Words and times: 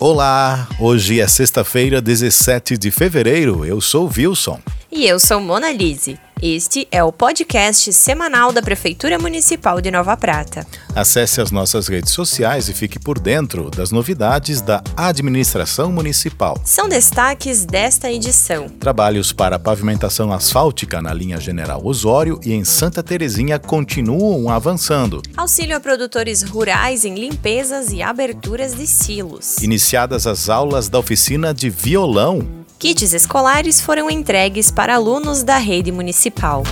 Olá, 0.00 0.68
hoje 0.78 1.20
é 1.20 1.26
sexta-feira, 1.26 2.00
17 2.00 2.78
de 2.78 2.88
fevereiro. 2.88 3.64
Eu 3.64 3.80
sou 3.80 4.08
Wilson. 4.08 4.60
E 4.92 5.04
eu 5.04 5.18
sou 5.18 5.40
Mona 5.40 5.72
Lise. 5.72 6.16
Este 6.40 6.86
é 6.92 7.02
o 7.02 7.12
podcast 7.12 7.92
semanal 7.92 8.52
da 8.52 8.62
Prefeitura 8.62 9.18
Municipal 9.18 9.80
de 9.80 9.90
Nova 9.90 10.16
Prata. 10.16 10.64
Acesse 10.94 11.40
as 11.40 11.50
nossas 11.50 11.88
redes 11.88 12.12
sociais 12.12 12.68
e 12.68 12.74
fique 12.74 12.96
por 12.96 13.18
dentro 13.18 13.68
das 13.70 13.90
novidades 13.90 14.60
da 14.60 14.80
administração 14.96 15.90
municipal. 15.90 16.60
São 16.64 16.88
destaques 16.88 17.64
desta 17.64 18.12
edição. 18.12 18.68
Trabalhos 18.68 19.32
para 19.32 19.58
pavimentação 19.58 20.32
asfáltica 20.32 21.02
na 21.02 21.12
linha 21.12 21.40
General 21.40 21.84
Osório 21.84 22.38
e 22.44 22.52
em 22.52 22.64
Santa 22.64 23.02
Terezinha 23.02 23.58
continuam 23.58 24.48
avançando. 24.48 25.20
Auxílio 25.36 25.76
a 25.76 25.80
produtores 25.80 26.42
rurais 26.42 27.04
em 27.04 27.16
limpezas 27.16 27.90
e 27.90 28.00
aberturas 28.00 28.76
de 28.76 28.86
silos. 28.86 29.58
Iniciadas 29.58 30.24
as 30.24 30.48
aulas 30.48 30.88
da 30.88 31.00
oficina 31.00 31.52
de 31.52 31.68
violão. 31.68 32.58
Kits 32.78 33.12
escolares 33.12 33.80
foram 33.80 34.08
entregues 34.08 34.70
para 34.70 34.94
alunos 34.94 35.42
da 35.42 35.58
rede 35.58 35.90
municipal. 35.90 36.62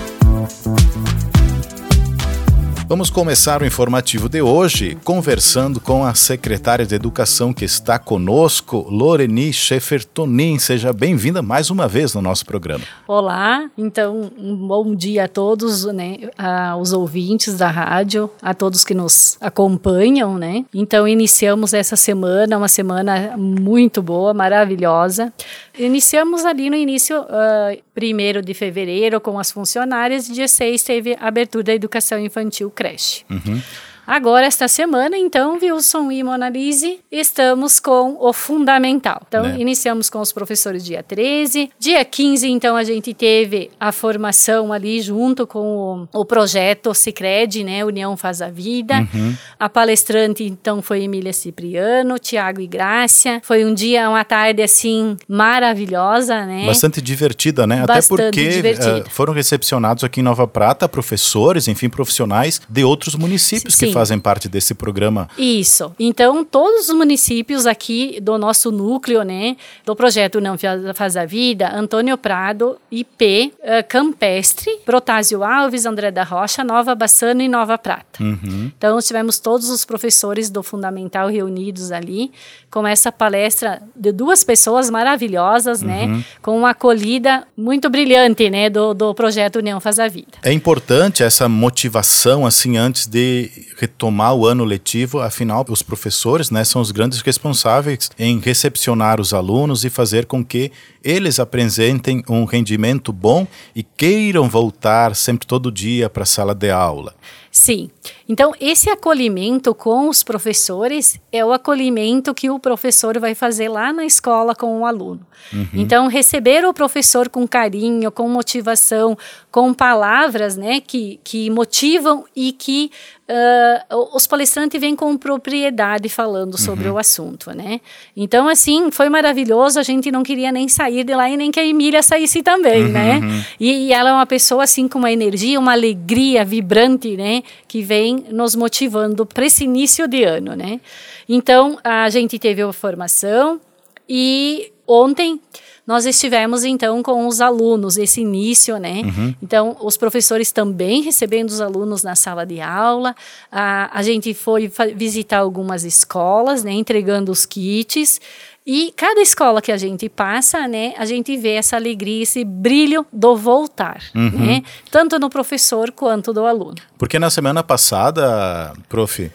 Vamos 2.89 3.11
começar 3.11 3.63
o 3.63 3.67
informativo 3.67 4.29
de 4.29 4.41
hoje 4.41 4.97
conversando 5.03 5.81
com 5.81 6.05
a 6.05 6.15
secretária 6.15 6.87
de 6.87 6.95
Educação 6.95 7.53
que 7.53 7.65
está 7.65 7.99
conosco, 7.99 8.87
Loreni 8.89 9.53
Schaefer-Tonin. 9.53 10.57
Seja 10.61 10.93
bem-vinda 10.93 11.43
mais 11.43 11.69
uma 11.69 11.89
vez 11.89 12.15
no 12.15 12.23
nosso 12.23 12.47
programa. 12.47 12.85
Olá, 13.09 13.69
então 13.77 14.31
um 14.39 14.55
bom 14.55 14.95
dia 14.95 15.25
a 15.25 15.29
todos, 15.29 15.85
né, 15.87 16.31
aos 16.39 16.93
ouvintes 16.93 17.57
da 17.57 17.69
rádio, 17.69 18.31
a 18.41 18.55
todos 18.55 18.85
que 18.85 18.95
nos 18.95 19.37
acompanham, 19.41 20.39
né. 20.39 20.65
Então 20.73 21.09
iniciamos 21.09 21.75
essa 21.75 21.97
semana, 21.97 22.57
uma 22.57 22.69
semana 22.69 23.37
muito 23.37 24.01
boa, 24.01 24.33
maravilhosa. 24.33 25.33
Iniciamos 25.77 26.45
ali 26.45 26.71
no 26.71 26.77
início, 26.77 27.21
uh, 27.21 27.83
primeiro 27.97 28.43
de 28.43 28.53
fevereiro, 28.53 29.19
com 29.23 29.39
as 29.39 29.51
funcionárias, 29.51 30.27
dia 30.29 30.47
6 30.47 30.83
teve 30.83 31.17
abertura 31.19 31.65
da 31.65 31.75
educação 31.75 32.21
infantil 32.21 32.71
creche. 32.71 33.25
Uhum. 33.31 33.59
Agora, 34.07 34.47
esta 34.47 34.69
semana, 34.69 35.17
então, 35.19 35.59
Wilson 35.61 36.13
e 36.13 36.23
Monalise, 36.23 37.01
estamos 37.11 37.81
com 37.81 38.17
o 38.21 38.33
fundamental. 38.33 39.23
Então, 39.27 39.43
Né. 39.43 39.57
iniciamos 39.59 40.09
com 40.09 40.21
os 40.21 40.33
professores 40.33 40.85
dia 40.85 41.03
13. 41.03 41.71
Dia 41.79 42.05
15, 42.05 42.49
então, 42.49 42.77
a 42.77 42.85
gente 42.85 43.13
teve 43.13 43.71
a 43.81 43.91
formação 43.91 44.73
ali 44.73 45.01
junto 45.01 45.47
com 45.47 46.07
o, 46.13 46.21
o 46.21 46.25
projeto 46.25 46.95
Cicred, 46.95 47.65
né? 47.65 47.85
União 47.85 48.17
Faz 48.17 48.41
a 48.41 48.49
Vida. 48.49 49.07
Uhum. 49.13 49.35
A 49.59 49.69
palestrante, 49.69 50.45
então, 50.45 50.81
foi 50.81 51.03
Emília 51.03 51.33
Cipriano, 51.33 52.19
Tiago 52.19 52.61
e 52.61 52.67
Grácia. 52.67 53.41
Foi 53.43 53.65
um 53.65 53.75
dia, 53.75 54.09
uma 54.09 54.25
tarde, 54.25 54.63
assim, 54.63 55.17
maravilhosa, 55.29 56.47
né? 56.47 56.65
Bastante 56.67 57.01
divertida, 57.01 57.67
né? 57.67 57.83
Até 57.83 57.95
Bastante 57.95 58.23
porque 58.23 58.49
divertida. 58.49 59.05
eh, 59.07 59.11
foram 59.11 59.33
recepcionados 59.33 60.05
aqui 60.05 60.21
em 60.21 60.23
Nova 60.23 60.47
Prata 60.47 60.89
professores, 60.89 61.67
enfim, 61.69 61.89
profissionais 61.89 62.61
de 62.69 62.85
outros 62.85 63.15
municípios 63.15 63.75
que 63.75 63.87
Sim. 63.87 63.93
Fazem 63.99 64.19
parte 64.19 64.49
desse 64.49 64.75
programa. 64.75 65.29
Isso. 65.39 65.95
Então, 65.99 66.45
todos 66.45 66.89
os 66.89 66.95
municípios 66.95 67.67
aqui 67.67 68.19
do 68.21 68.37
nosso 68.37 68.71
núcleo, 68.71 69.23
né, 69.23 69.57
do 69.85 69.97
projeto 69.97 70.41
Não 70.41 70.57
Faz 70.95 71.17
a 71.17 71.25
Vida, 71.25 71.71
Antônio 71.75 72.17
Prado, 72.19 72.77
IP, 72.91 73.53
eh, 73.63 73.83
Campestre, 73.83 74.71
Protásio 74.85 75.43
Alves, 75.43 75.87
André 75.87 76.11
da 76.11 76.23
Rocha, 76.23 76.63
Nova 76.63 76.95
Bassano 76.95 77.43
e 77.43 77.49
Nova 77.49 77.79
Prata. 77.79 78.23
Uhum. 78.23 78.71
Então, 78.77 78.99
tivemos 79.01 79.39
todos 79.39 79.71
os 79.71 79.85
professores 79.85 80.51
do 80.51 80.63
Fundamental 80.63 81.29
reunidos 81.29 81.91
ali, 81.93 82.31
com 82.71 82.87
essa 82.87 83.11
palestra 83.11 83.81
de 83.95 84.13
duas 84.13 84.45
pessoas 84.45 84.91
maravilhosas, 84.91 85.81
né, 85.83 86.23
com 86.43 86.59
uma 86.59 86.71
acolhida 86.71 87.47
muito 87.57 87.89
brilhante, 87.89 88.51
né, 88.51 88.69
do, 88.69 88.93
do 88.93 89.15
projeto 89.15 89.57
União 89.57 89.81
Faz 89.81 89.99
a 89.99 90.09
Vida. 90.09 90.39
É 90.43 90.53
importante 90.53 91.23
essa 91.23 91.49
motivação, 91.49 92.45
assim, 92.45 92.77
antes 92.77 93.07
de 93.07 93.51
retomar 93.87 94.35
o 94.35 94.45
ano 94.45 94.65
letivo, 94.65 95.21
afinal, 95.21 95.65
os 95.69 95.81
professores, 95.81 96.51
né, 96.51 96.65
são 96.65 96.83
os 96.83 96.91
grandes 96.91 97.21
responsáveis 97.21 98.11
em 98.19 98.41
recepcionar 98.41 99.21
os 99.21 99.33
alunos 99.33 99.85
e 99.85 99.91
fazer 99.91 100.27
com 100.27 100.45
que 100.45 100.73
eles 101.03 101.39
apresentem 101.39 102.23
um 102.29 102.45
rendimento 102.45 103.13
bom 103.13 103.47
e 103.75 103.85
queiram 103.85 104.49
voltar 104.49 105.15
sempre 105.15 105.47
todo 105.47 105.71
dia 105.71 106.11
para 106.11 106.25
a 106.25 106.27
sala 106.27 106.55
de 106.55 106.69
aula. 106.69 107.15
Sim. 107.57 107.89
Então, 108.29 108.53
esse 108.61 108.91
acolhimento 108.91 109.75
com 109.75 110.11
os 110.11 110.23
professores 110.23 111.19
é 111.33 111.43
o 111.43 111.55
acolhimento 111.55 112.35
que 112.35 112.51
o 112.51 112.59
professor 112.59 113.19
vai 113.19 113.35
fazer 113.35 113.71
lá 113.71 113.95
na 113.95 114.05
escola 114.05 114.55
com 114.55 114.81
o 114.81 114.85
aluno. 114.85 115.27
Então, 115.73 116.07
receber 116.07 116.67
o 116.67 116.75
professor 116.75 117.31
com 117.31 117.49
carinho, 117.49 118.13
com 118.13 118.29
motivação, 118.29 119.17
com 119.51 119.73
palavras 119.73 120.55
né, 120.55 120.81
que, 120.81 121.19
que 121.25 121.49
motivam 121.49 122.27
e 122.37 122.53
que 122.53 122.91
ah, 123.29 123.85
os 124.15 124.25
palestrantes 124.25 124.81
vêm 124.81 124.95
com 124.95 125.17
propriedade 125.17 126.09
falando 126.09 126.57
sobre 126.57 126.89
o 126.89 126.97
assunto, 126.97 127.51
né? 127.51 127.81
Então, 128.17 128.47
assim, 128.47 128.91
foi 128.93 129.09
maravilhoso. 129.09 129.81
A 129.81 129.83
gente 129.83 130.13
não 130.13 130.23
queria 130.23 130.53
nem 130.53 130.69
sair 130.69 131.03
de 131.03 131.13
lá 131.13 131.29
e 131.29 131.37
nem 131.37 131.51
que 131.51 131.59
a 131.59 131.67
Emília 131.67 132.03
saísse 132.05 132.41
também, 132.43 132.85
né? 132.85 133.21
E, 133.59 133.89
e 133.89 133.93
ela 133.93 134.11
é 134.11 134.13
uma 134.13 134.27
pessoa, 134.27 134.63
assim, 134.63 134.87
com 134.87 135.01
uma 135.01 135.11
energia, 135.11 135.59
uma 135.59 135.73
alegria 135.73 136.45
vibrante, 136.45 137.17
né? 137.17 137.43
Que 137.67 137.83
vem 137.83 138.25
nos 138.31 138.55
motivando 138.55 139.25
para 139.27 139.47
esse 139.47 139.65
início 139.65 140.07
de 140.07 140.25
ano, 140.25 140.55
né? 140.55 140.81
Então, 141.29 141.79
a 141.83 142.09
gente 142.11 142.39
teve 142.39 142.63
a 142.63 142.73
formação 142.73 143.61
e 144.09 144.73
ontem 144.87 145.41
nós 145.87 146.05
estivemos 146.05 146.65
então 146.65 147.03
com 147.03 147.27
os 147.27 147.41
alunos, 147.41 147.97
esse 147.97 148.21
início, 148.21 148.77
né? 148.79 149.03
Então, 149.41 149.77
os 149.81 149.97
professores 149.97 150.51
também 150.51 151.03
recebendo 151.03 151.51
os 151.51 151.61
alunos 151.61 152.03
na 152.03 152.17
sala 152.17 152.45
de 152.45 152.61
aula. 152.61 153.15
A, 153.53 153.91
a 153.97 154.03
gente 154.03 154.35
foi 154.35 154.71
visitar 154.97 155.39
algumas 155.39 155.85
escolas, 155.85 156.65
né? 156.65 156.73
Entregando 156.73 157.31
os 157.31 157.47
kits. 157.47 158.21
E 158.67 158.93
cada 158.97 159.21
escola 159.21 159.63
que 159.63 159.71
a 159.71 159.77
gente 159.77 160.09
passa, 160.09 160.67
né? 160.67 160.93
A 160.99 161.05
gente 161.05 161.37
vê 161.37 161.51
essa 161.51 161.77
alegria, 161.77 162.25
esse 162.25 162.45
brilho 162.45 163.07
do 163.13 163.37
voltar, 163.37 164.03
né? 164.13 164.65
Tanto 164.91 165.21
no 165.21 165.31
professor 165.31 165.93
quanto 165.93 166.33
do 166.33 166.45
aluno. 166.45 166.75
Porque 166.99 167.17
na 167.17 167.31
semana 167.31 167.63
passada, 167.63 168.73
prof, 168.89 169.31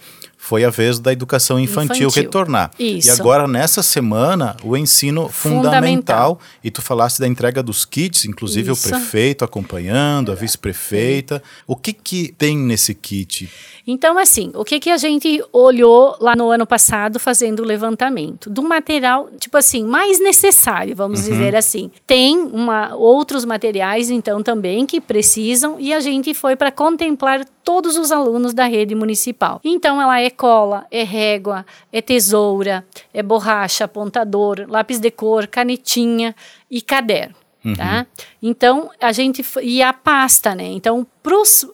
foi 0.52 0.66
a 0.66 0.70
vez 0.70 1.00
da 1.00 1.14
educação 1.14 1.58
infantil, 1.58 2.10
Infantil. 2.10 2.24
retornar. 2.24 2.72
Isso. 2.78 3.08
E 3.08 3.12
agora, 3.12 3.48
nessa 3.48 3.82
semana, 3.82 4.58
o 4.62 4.76
ensino 4.76 5.30
fundamental. 5.30 5.72
Fundamental. 5.72 6.40
E 6.62 6.70
tu 6.70 6.82
falaste 6.82 7.20
da 7.20 7.26
entrega 7.26 7.64
dos 7.64 7.86
kits, 7.86 8.26
inclusive 8.26 8.70
Isso. 8.70 8.86
o 8.86 8.90
prefeito 8.90 9.46
acompanhando, 9.46 10.30
a 10.30 10.36
vice-prefeita. 10.36 11.42
O 11.66 11.74
que 11.74 11.94
que 11.94 12.34
tem 12.38 12.58
nesse 12.58 12.94
kit? 12.94 13.50
Então, 13.88 14.18
assim, 14.18 14.52
o 14.54 14.66
que, 14.66 14.80
que 14.80 14.90
a 14.90 14.98
gente 14.98 15.42
olhou 15.52 16.16
lá 16.20 16.36
no 16.36 16.50
ano 16.52 16.68
passado 16.68 17.18
fazendo 17.18 17.62
o 17.62 17.66
levantamento? 17.66 18.50
Do 18.50 18.62
material, 18.62 19.30
tipo 19.40 19.58
assim, 19.58 19.86
mais 19.86 20.20
necessário, 20.20 20.96
vamos 20.96 21.24
dizer 21.24 21.56
assim. 21.56 21.90
Tem 22.06 22.38
uma, 22.38 22.94
outros 22.96 23.46
materiais, 23.46 24.10
então, 24.10 24.44
também 24.44 24.86
que 24.86 25.00
precisam, 25.00 25.78
e 25.80 25.94
a 25.94 26.00
gente 26.00 26.34
foi 26.34 26.56
para 26.56 26.72
contemplar 26.72 27.46
todos 27.64 27.98
os 27.98 28.12
alunos 28.12 28.54
da 28.54 28.66
rede 28.66 28.96
municipal. 28.96 29.60
Então, 29.64 30.02
ela 30.02 30.20
é 30.20 30.30
cola, 30.30 30.86
é 30.92 31.04
régua, 31.04 31.66
é 31.92 32.02
tesoura, 32.02 32.86
é 33.14 33.24
borracha, 33.24 33.86
apontador, 33.86 34.66
lápis 34.68 35.00
de 35.00 35.12
cor, 35.12 35.48
canetinha 35.48 36.36
e 36.70 36.82
caderno. 36.82 37.36
Tá? 37.78 38.08
Então, 38.42 38.90
a 39.00 39.12
gente. 39.12 39.46
E 39.62 39.84
a 39.84 39.94
pasta, 39.94 40.56
né? 40.56 40.66
Então, 40.66 41.06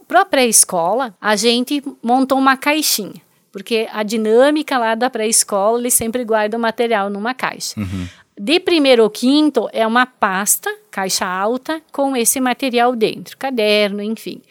para 0.05 0.21
a 0.21 0.25
pré-escola, 0.25 1.15
a 1.19 1.35
gente 1.37 1.81
montou 2.03 2.37
uma 2.37 2.57
caixinha. 2.57 3.21
Porque 3.53 3.87
a 3.93 4.03
dinâmica 4.03 4.77
lá 4.77 4.95
da 4.95 5.09
pré-escola, 5.09 5.79
eles 5.79 5.93
sempre 5.93 6.25
guardam 6.25 6.59
o 6.59 6.61
material 6.61 7.09
numa 7.09 7.33
caixa. 7.33 7.75
De 8.37 8.59
primeiro 8.59 9.01
ao 9.01 9.09
quinto, 9.09 9.67
é 9.71 9.87
uma 9.87 10.05
pasta, 10.05 10.69
caixa 10.91 11.25
alta, 11.25 11.81
com 11.91 12.15
esse 12.15 12.39
material 12.39 12.95
dentro, 12.95 13.37
caderno, 13.37 14.03
enfim. 14.03 14.41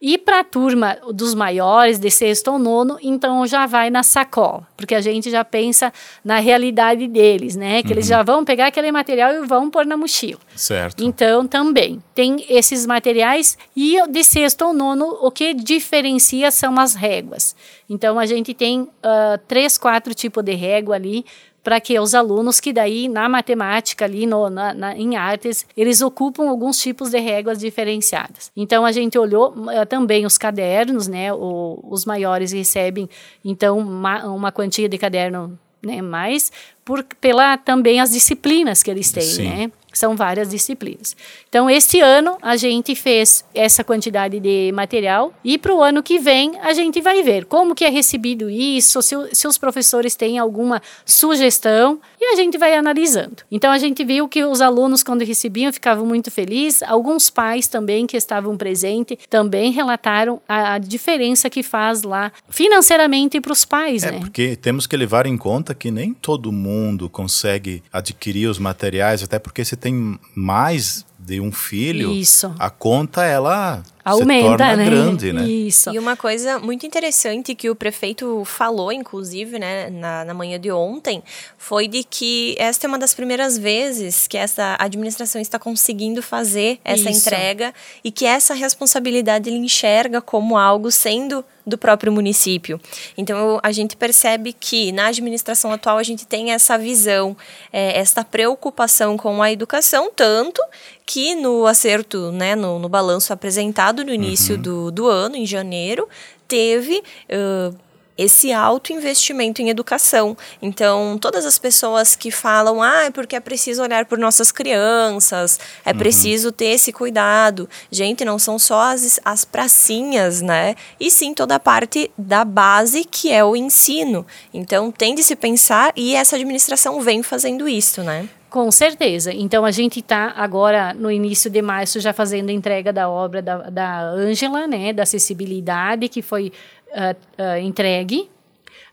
E 0.00 0.18
para 0.18 0.40
a 0.40 0.44
turma 0.44 0.98
dos 1.14 1.34
maiores, 1.34 1.98
de 1.98 2.10
sexto 2.10 2.52
ou 2.52 2.58
nono, 2.58 2.98
então 3.02 3.46
já 3.46 3.64
vai 3.64 3.88
na 3.88 4.02
sacola, 4.02 4.66
porque 4.76 4.94
a 4.94 5.00
gente 5.00 5.30
já 5.30 5.42
pensa 5.42 5.90
na 6.22 6.38
realidade 6.38 7.08
deles, 7.08 7.56
né? 7.56 7.82
Que 7.82 7.94
eles 7.94 8.06
já 8.06 8.22
vão 8.22 8.44
pegar 8.44 8.66
aquele 8.66 8.92
material 8.92 9.32
e 9.32 9.46
vão 9.46 9.70
pôr 9.70 9.86
na 9.86 9.96
mochila. 9.96 10.40
Certo. 10.54 11.02
Então, 11.02 11.46
também 11.46 12.02
tem 12.14 12.44
esses 12.46 12.84
materiais 12.84 13.56
e 13.74 13.96
de 14.06 14.22
sexto 14.22 14.66
ou 14.66 14.74
nono, 14.74 15.16
o 15.22 15.30
que 15.30 15.54
diferencia 15.54 16.50
são 16.50 16.78
as 16.78 16.94
réguas. 16.94 17.56
Então, 17.88 18.18
a 18.18 18.26
gente 18.26 18.52
tem 18.52 18.86
ah, 19.02 19.40
três, 19.48 19.78
quatro 19.78 20.12
tipos 20.12 20.44
de 20.44 20.54
régua 20.54 20.96
ali 20.96 21.24
para 21.66 21.80
que 21.80 21.98
os 21.98 22.14
alunos 22.14 22.60
que 22.60 22.72
daí 22.72 23.08
na 23.08 23.28
matemática 23.28 24.04
ali 24.04 24.24
no, 24.24 24.48
na, 24.48 24.72
na- 24.72 24.96
em 24.96 25.16
artes 25.16 25.66
eles 25.76 26.00
ocupam 26.00 26.48
alguns 26.48 26.78
tipos 26.78 27.10
de 27.10 27.18
réguas 27.18 27.58
diferenciadas. 27.58 28.52
Então 28.56 28.86
a 28.86 28.92
gente 28.92 29.18
olhou 29.18 29.52
eh, 29.72 29.84
também 29.84 30.24
os 30.24 30.38
cadernos, 30.38 31.08
né? 31.08 31.32
O- 31.32 31.80
os 31.90 32.04
maiores 32.04 32.52
recebem 32.52 33.08
então 33.44 33.78
uma, 33.80 34.24
uma 34.28 34.52
quantia 34.52 34.88
de 34.88 34.96
caderno 34.96 35.58
né? 35.82 36.00
Mas 36.00 36.52
por, 36.84 37.02
pela 37.20 37.56
também 37.58 38.00
as 38.00 38.12
disciplinas 38.12 38.80
que 38.84 38.90
eles 38.90 39.10
têm, 39.10 39.22
Sim. 39.24 39.48
né? 39.48 39.72
São 39.96 40.14
várias 40.14 40.50
disciplinas. 40.50 41.16
Então, 41.48 41.70
este 41.70 42.00
ano 42.00 42.36
a 42.42 42.54
gente 42.56 42.94
fez 42.94 43.44
essa 43.54 43.82
quantidade 43.82 44.38
de 44.38 44.70
material 44.72 45.32
e 45.42 45.56
para 45.56 45.74
o 45.74 45.82
ano 45.82 46.02
que 46.02 46.18
vem 46.18 46.52
a 46.60 46.74
gente 46.74 47.00
vai 47.00 47.22
ver 47.22 47.46
como 47.46 47.74
que 47.74 47.84
é 47.84 47.88
recebido 47.88 48.50
isso, 48.50 49.00
se, 49.00 49.14
se 49.32 49.48
os 49.48 49.56
professores 49.56 50.14
têm 50.14 50.38
alguma 50.38 50.82
sugestão 51.04 51.98
e 52.20 52.32
a 52.32 52.36
gente 52.36 52.58
vai 52.58 52.74
analisando. 52.74 53.36
Então, 53.50 53.70
a 53.70 53.78
gente 53.78 54.04
viu 54.04 54.28
que 54.28 54.44
os 54.44 54.60
alunos, 54.60 55.02
quando 55.02 55.24
recebiam, 55.24 55.72
ficavam 55.72 56.06
muito 56.06 56.30
felizes. 56.30 56.82
Alguns 56.82 57.30
pais 57.30 57.68
também 57.68 58.06
que 58.06 58.16
estavam 58.16 58.56
presentes 58.56 59.18
também 59.28 59.72
relataram 59.72 60.40
a, 60.48 60.74
a 60.74 60.78
diferença 60.78 61.50
que 61.50 61.62
faz 61.62 62.02
lá 62.02 62.32
financeiramente 62.48 63.40
para 63.40 63.52
os 63.52 63.64
pais, 63.64 64.02
é, 64.02 64.12
né? 64.12 64.20
Porque 64.20 64.56
temos 64.56 64.86
que 64.86 64.96
levar 64.96 65.26
em 65.26 65.36
conta 65.36 65.74
que 65.74 65.90
nem 65.90 66.12
todo 66.12 66.52
mundo 66.52 67.08
consegue 67.08 67.82
adquirir 67.92 68.48
os 68.48 68.58
materiais, 68.58 69.22
até 69.22 69.38
porque 69.38 69.64
se 69.64 69.76
tem 69.76 70.18
mais 70.34 71.04
de 71.18 71.40
um 71.40 71.50
filho, 71.50 72.12
Isso. 72.12 72.54
a 72.58 72.70
conta 72.70 73.24
ela 73.24 73.82
aumenta, 74.06 74.50
se 74.50 74.56
torna 74.56 74.76
né? 74.76 74.84
grande, 74.84 75.32
né? 75.32 75.48
Isso. 75.48 75.92
E 75.92 75.98
uma 75.98 76.16
coisa 76.16 76.58
muito 76.58 76.86
interessante 76.86 77.54
que 77.54 77.68
o 77.68 77.74
prefeito 77.74 78.44
falou, 78.44 78.92
inclusive, 78.92 79.58
né, 79.58 79.90
na, 79.90 80.24
na 80.24 80.32
manhã 80.32 80.60
de 80.60 80.70
ontem, 80.70 81.22
foi 81.58 81.88
de 81.88 82.04
que 82.04 82.54
esta 82.58 82.86
é 82.86 82.88
uma 82.88 82.98
das 82.98 83.12
primeiras 83.12 83.58
vezes 83.58 84.28
que 84.28 84.38
essa 84.38 84.76
administração 84.78 85.40
está 85.40 85.58
conseguindo 85.58 86.22
fazer 86.22 86.78
essa 86.84 87.10
Isso. 87.10 87.18
entrega 87.18 87.74
e 88.04 88.12
que 88.12 88.24
essa 88.24 88.54
responsabilidade 88.54 89.50
ele 89.50 89.58
enxerga 89.58 90.20
como 90.20 90.56
algo 90.56 90.90
sendo 90.90 91.44
do 91.66 91.76
próprio 91.76 92.12
município. 92.12 92.80
Então 93.18 93.58
a 93.60 93.72
gente 93.72 93.96
percebe 93.96 94.52
que 94.52 94.92
na 94.92 95.06
administração 95.06 95.72
atual 95.72 95.98
a 95.98 96.02
gente 96.04 96.24
tem 96.24 96.52
essa 96.52 96.78
visão, 96.78 97.36
é, 97.72 97.98
essa 97.98 98.24
preocupação 98.24 99.16
com 99.16 99.42
a 99.42 99.50
educação, 99.50 100.10
tanto 100.14 100.62
que 101.04 101.34
no 101.34 101.66
acerto, 101.66 102.30
né, 102.32 102.54
no, 102.54 102.78
no 102.78 102.88
balanço 102.88 103.32
apresentado 103.32 103.95
no 104.04 104.12
início 104.12 104.56
uhum. 104.56 104.62
do, 104.62 104.90
do 104.90 105.08
ano, 105.08 105.36
em 105.36 105.46
janeiro, 105.46 106.08
teve 106.48 107.02
uh, 107.30 107.76
esse 108.16 108.52
alto 108.52 108.92
investimento 108.92 109.60
em 109.60 109.68
educação. 109.68 110.36
Então, 110.60 111.18
todas 111.20 111.44
as 111.44 111.58
pessoas 111.58 112.16
que 112.16 112.30
falam, 112.30 112.82
ah, 112.82 113.04
é 113.04 113.10
porque 113.10 113.36
é 113.36 113.40
preciso 113.40 113.82
olhar 113.82 114.06
por 114.06 114.18
nossas 114.18 114.50
crianças, 114.50 115.60
é 115.84 115.90
uhum. 115.90 115.98
preciso 115.98 116.50
ter 116.50 116.66
esse 116.66 116.92
cuidado. 116.92 117.68
Gente, 117.90 118.24
não 118.24 118.38
são 118.38 118.58
só 118.58 118.92
as, 118.92 119.20
as 119.24 119.44
pracinhas, 119.44 120.40
né? 120.40 120.74
E 120.98 121.10
sim 121.10 121.34
toda 121.34 121.56
a 121.56 121.60
parte 121.60 122.10
da 122.16 122.44
base 122.44 123.04
que 123.04 123.30
é 123.30 123.44
o 123.44 123.54
ensino. 123.54 124.26
Então, 124.52 124.90
tem 124.90 125.14
de 125.14 125.22
se 125.22 125.36
pensar 125.36 125.92
e 125.94 126.14
essa 126.14 126.36
administração 126.36 127.00
vem 127.00 127.22
fazendo 127.22 127.68
isso, 127.68 128.02
né? 128.02 128.28
Com 128.56 128.70
certeza. 128.70 129.34
Então 129.34 129.66
a 129.66 129.70
gente 129.70 130.00
está 130.00 130.32
agora 130.34 130.94
no 130.94 131.10
início 131.10 131.50
de 131.50 131.60
março 131.60 132.00
já 132.00 132.14
fazendo 132.14 132.48
a 132.48 132.52
entrega 132.54 132.90
da 132.90 133.06
obra 133.06 133.42
da 133.42 134.00
Ângela, 134.00 134.66
né, 134.66 134.94
da 134.94 135.02
acessibilidade 135.02 136.08
que 136.08 136.22
foi 136.22 136.50
uh, 136.88 137.14
uh, 137.38 137.58
entregue. 137.58 138.30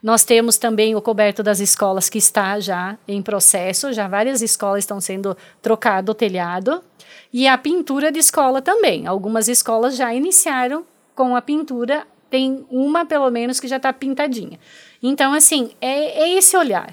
Nós 0.03 0.25
temos 0.25 0.57
também 0.57 0.95
o 0.95 1.01
coberto 1.01 1.41
das 1.41 1.61
escolas 1.61 2.09
que 2.09 2.17
está 2.17 2.59
já 2.59 2.97
em 3.07 3.21
processo, 3.21 3.93
já 3.93 4.05
várias 4.05 4.41
escolas 4.41 4.79
estão 4.79 4.99
sendo 4.99 5.33
trocado 5.61 6.11
o 6.11 6.13
telhado 6.13 6.83
e 7.31 7.47
a 7.47 7.57
pintura 7.57 8.11
de 8.11 8.19
escola 8.19 8.61
também. 8.61 9.07
Algumas 9.07 9.47
escolas 9.47 9.95
já 9.95 10.13
iniciaram 10.13 10.85
com 11.15 11.37
a 11.37 11.41
pintura, 11.41 12.05
tem 12.29 12.65
uma 12.69 13.05
pelo 13.05 13.31
menos 13.31 13.61
que 13.61 13.69
já 13.69 13.77
está 13.77 13.93
pintadinha. 13.93 14.59
Então 15.01 15.31
assim 15.31 15.71
é, 15.79 16.23
é 16.23 16.37
esse 16.37 16.57
olhar. 16.57 16.91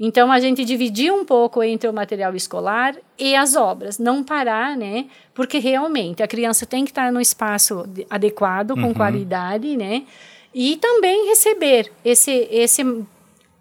Então 0.00 0.30
a 0.30 0.38
gente 0.38 0.64
dividir 0.64 1.12
um 1.12 1.24
pouco 1.24 1.62
entre 1.62 1.88
o 1.88 1.92
material 1.92 2.34
escolar 2.36 2.94
e 3.18 3.34
as 3.34 3.56
obras, 3.56 3.98
não 3.98 4.22
parar, 4.22 4.76
né? 4.76 5.06
Porque 5.34 5.58
realmente 5.58 6.22
a 6.22 6.28
criança 6.28 6.64
tem 6.64 6.84
que 6.84 6.92
estar 6.92 7.10
no 7.10 7.20
espaço 7.20 7.84
adequado, 8.08 8.74
com 8.74 8.82
uhum. 8.82 8.94
qualidade, 8.94 9.76
né? 9.76 10.04
E 10.54 10.76
também 10.76 11.28
receber 11.28 11.90
esse, 12.04 12.48
esse, 12.50 12.82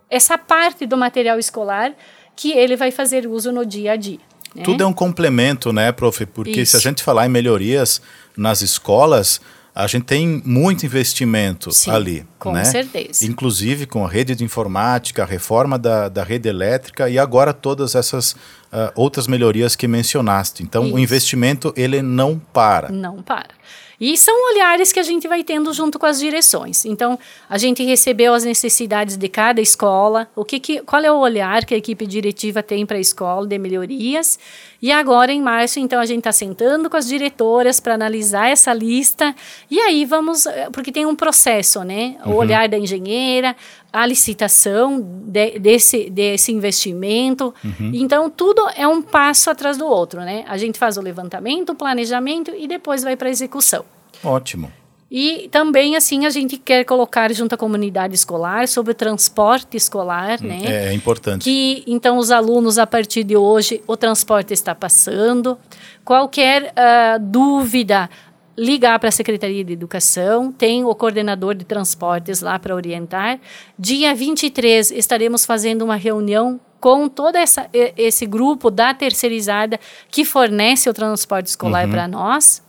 essa 0.10 0.38
parte 0.38 0.86
do 0.86 0.96
material 0.96 1.40
escolar 1.40 1.94
que 2.36 2.52
ele 2.52 2.76
vai 2.76 2.92
fazer 2.92 3.26
uso 3.26 3.52
no 3.52 3.66
dia 3.66 3.94
a 3.94 3.96
dia. 3.96 4.20
Né? 4.54 4.64
Tudo 4.64 4.84
é 4.84 4.86
um 4.86 4.94
complemento, 4.94 5.74
né, 5.74 5.92
prof? 5.92 6.26
Porque 6.28 6.62
Isso. 6.62 6.72
se 6.72 6.78
a 6.78 6.80
gente 6.80 7.04
falar 7.04 7.26
em 7.26 7.30
melhorias 7.30 8.02
nas 8.36 8.62
escolas, 8.62 9.42
a 9.78 9.86
gente 9.86 10.06
tem 10.06 10.42
muito 10.44 10.88
investimento 10.88 11.72
Sim, 11.72 11.92
ali. 11.92 12.26
Com 12.40 12.52
né? 12.52 12.64
certeza. 12.64 13.24
Inclusive 13.24 13.86
com 13.86 14.04
a 14.04 14.10
rede 14.10 14.34
de 14.34 14.44
informática, 14.44 15.22
a 15.22 15.26
reforma 15.26 15.78
da, 15.78 16.10
da 16.10 16.24
rede 16.24 16.50
elétrica 16.50 17.08
e 17.08 17.20
agora 17.20 17.54
todas 17.54 17.94
essas 17.94 18.32
uh, 18.32 18.92
outras 18.96 19.28
melhorias 19.28 19.76
que 19.76 19.88
mencionaste. 19.88 20.64
Então 20.64 20.88
Isso. 20.88 20.96
o 20.96 21.00
investimento 21.00 21.72
ele 21.78 22.02
não 22.02 22.40
para. 22.40 22.90
Não 22.90 23.22
para. 23.22 23.50
E 24.00 24.16
são 24.16 24.54
olhares 24.54 24.92
que 24.92 25.00
a 25.00 25.04
gente 25.04 25.28
vai 25.28 25.44
tendo 25.44 25.74
junto 25.74 25.98
com 25.98 26.06
as 26.06 26.20
direções. 26.20 26.86
Então, 26.86 27.18
a 27.50 27.58
gente 27.58 27.84
recebeu 27.84 28.34
as 28.36 28.44
necessidades 28.44 29.18
de 29.18 29.28
cada 29.28 29.60
escola, 29.60 30.28
o 30.36 30.46
que, 30.46 30.60
que 30.60 30.82
qual 30.82 31.02
é 31.02 31.12
o 31.12 31.18
olhar 31.18 31.66
que 31.66 31.74
a 31.74 31.78
equipe 31.78 32.06
diretiva 32.06 32.62
tem 32.62 32.86
para 32.86 32.98
a 32.98 33.00
escola 33.00 33.48
de 33.48 33.58
melhorias. 33.58 34.38
E 34.80 34.92
agora, 34.92 35.34
em 35.34 35.42
março, 35.42 35.80
então, 35.80 36.00
a 36.00 36.06
gente 36.06 36.20
está 36.20 36.32
sentando 36.32 36.92
com 36.92 36.96
as 36.96 37.08
diretoras 37.08 37.80
para 37.80 37.96
analisar 37.96 38.50
essa 38.50 38.72
lista. 38.72 39.36
E 39.70 39.80
aí 39.80 40.06
vamos, 40.06 40.46
eh, 40.46 40.70
porque 40.72 40.92
tem 40.92 41.08
um 41.08 41.16
processo, 41.16 41.84
né? 41.84 42.18
O 42.24 42.30
uhum. 42.30 42.36
olhar 42.36 42.70
da 42.70 42.78
engenheira, 42.78 43.56
a 43.92 44.06
licitação 44.06 45.02
de, 45.02 45.58
desse, 45.58 46.08
desse 46.12 46.52
investimento. 46.52 47.52
Uhum. 47.64 47.92
Então, 47.96 48.30
tudo 48.30 48.62
é 48.76 48.88
um 48.88 49.02
passo 49.02 49.50
atrás 49.50 49.76
do 49.76 49.88
outro, 49.88 50.22
né? 50.22 50.46
A 50.48 50.56
gente 50.58 50.78
faz 50.78 50.98
o 50.98 51.02
levantamento, 51.02 51.72
o 51.72 51.76
planejamento 51.76 52.54
e 52.56 52.68
depois 52.68 53.02
vai 53.02 53.16
para 53.16 53.28
a 53.28 53.32
execução. 53.32 53.87
Ótimo. 54.24 54.72
E 55.10 55.48
também, 55.52 55.96
assim, 55.96 56.26
a 56.26 56.30
gente 56.30 56.58
quer 56.58 56.84
colocar 56.84 57.32
junto 57.34 57.56
à 57.56 57.58
comunidade 57.58 58.14
escolar 58.14 58.68
sobre 58.68 58.92
o 58.92 58.96
transporte 58.96 59.78
escolar, 59.78 60.40
hum, 60.44 60.48
né? 60.48 60.62
É, 60.66 60.90
é 60.90 60.94
importante. 60.94 61.44
Que, 61.44 61.84
então, 61.88 62.18
os 62.18 62.30
alunos, 62.30 62.78
a 62.78 62.86
partir 62.86 63.24
de 63.24 63.38
hoje, 63.38 63.82
o 63.88 63.96
transporte 63.96 64.54
está 64.54 64.76
passando. 64.76 65.58
Qualquer 66.04 66.74
uh, 66.74 67.20
dúvida, 67.22 68.10
ligar 68.58 69.00
para 69.00 69.08
a 69.08 69.12
Secretaria 69.12 69.64
de 69.64 69.72
Educação, 69.72 70.52
tem 70.52 70.84
o 70.84 70.94
coordenador 70.94 71.56
de 71.56 71.64
transportes 71.64 72.42
lá 72.42 72.60
para 72.60 72.76
orientar. 72.76 73.40
Dia 73.80 74.14
23 74.14 74.92
estaremos 74.92 75.46
fazendo 75.46 75.84
uma 75.84 75.96
reunião 75.96 76.60
com 76.80 77.08
todo 77.08 77.36
essa, 77.38 77.70
esse 77.74 78.26
grupo 78.26 78.70
da 78.70 78.94
terceirizada 78.94 79.80
que 80.12 80.26
fornece 80.26 80.90
o 80.90 80.94
transporte 80.94 81.48
escolar 81.48 81.86
uhum. 81.86 81.92
para 81.92 82.08
nós, 82.08 82.62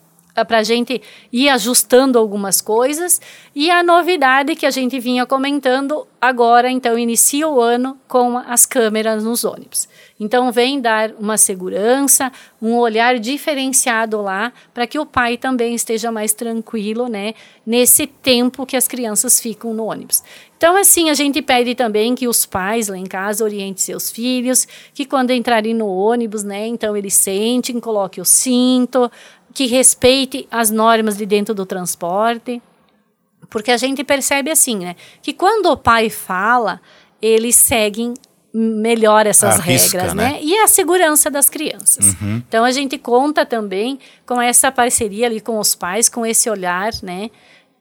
para 0.45 0.59
a 0.59 0.63
gente 0.63 1.01
ir 1.33 1.49
ajustando 1.49 2.19
algumas 2.19 2.61
coisas. 2.61 3.21
E 3.55 3.71
a 3.71 3.83
novidade 3.83 4.55
que 4.55 4.67
a 4.67 4.71
gente 4.71 4.99
vinha 5.01 5.27
comentando 5.27 6.07
agora, 6.21 6.71
então, 6.71 6.99
inicia 6.99 7.49
o 7.49 7.61
ano 7.61 7.97
com 8.09 8.37
as 8.39 8.67
câmeras 8.67 9.23
nos 9.25 9.45
ônibus. 9.45 9.89
Então, 10.21 10.51
vem 10.51 10.81
dar 10.81 11.13
uma 11.19 11.37
segurança, 11.39 12.33
um 12.61 12.77
olhar 12.77 13.19
diferenciado 13.19 14.21
lá, 14.21 14.53
para 14.75 14.87
que 14.87 14.99
o 14.99 15.07
pai 15.07 15.37
também 15.37 15.75
esteja 15.75 16.11
mais 16.11 16.33
tranquilo, 16.33 17.09
né, 17.09 17.35
nesse 17.65 18.07
tempo 18.07 18.67
que 18.67 18.77
as 18.77 18.89
crianças 18.89 19.41
ficam 19.41 19.73
no 19.73 19.85
ônibus. 19.85 20.23
Então, 20.57 20.77
assim, 20.77 21.09
a 21.09 21.15
gente 21.15 21.41
pede 21.41 21.77
também 21.77 22.17
que 22.17 22.27
os 22.27 22.45
pais 22.45 22.89
lá 22.89 22.99
em 22.99 23.07
casa 23.07 23.45
orientem 23.45 23.77
seus 23.77 24.11
filhos, 24.11 24.67
que 24.93 25.05
quando 25.05 25.31
entrarem 25.31 25.73
no 25.73 25.87
ônibus, 25.87 26.43
né, 26.43 26.67
então 26.67 26.97
eles 26.97 27.15
sentem, 27.15 27.79
coloquem 27.79 28.21
o 28.21 28.25
cinto, 28.25 29.09
que 29.59 29.67
respeite 29.67 30.47
as 30.53 30.71
normas 30.71 31.17
de 31.17 31.27
dentro 31.27 31.53
do 31.53 31.67
transporte. 31.67 32.63
Porque 33.51 33.73
a 33.73 33.77
gente 33.77 34.05
percebe 34.05 34.53
assim, 34.53 34.77
né? 34.77 34.95
Que 35.21 35.33
quando 35.33 35.67
o 35.67 35.77
pai 35.77 36.09
fala, 36.09 36.81
eles 37.21 37.57
seguem 37.57 38.15
melhor 38.55 39.27
essas 39.27 39.59
Arrisca, 39.59 39.99
regras, 39.99 40.15
né? 40.15 40.35
né? 40.35 40.39
E 40.41 40.57
a 40.59 40.69
segurança 40.69 41.29
das 41.29 41.51
crianças. 41.51 42.15
Uhum. 42.23 42.41
Então 42.49 42.65
a 42.65 42.71
gente 42.71 42.97
conta 42.99 43.45
também 43.45 43.99
com 44.25 44.41
essa 44.41 44.71
parceria 44.71 45.27
ali 45.27 45.41
com 45.41 45.59
os 45.59 45.75
pais, 45.75 46.09
com 46.09 46.25
esse 46.25 46.49
olhar, 46.49 46.93
né? 47.03 47.29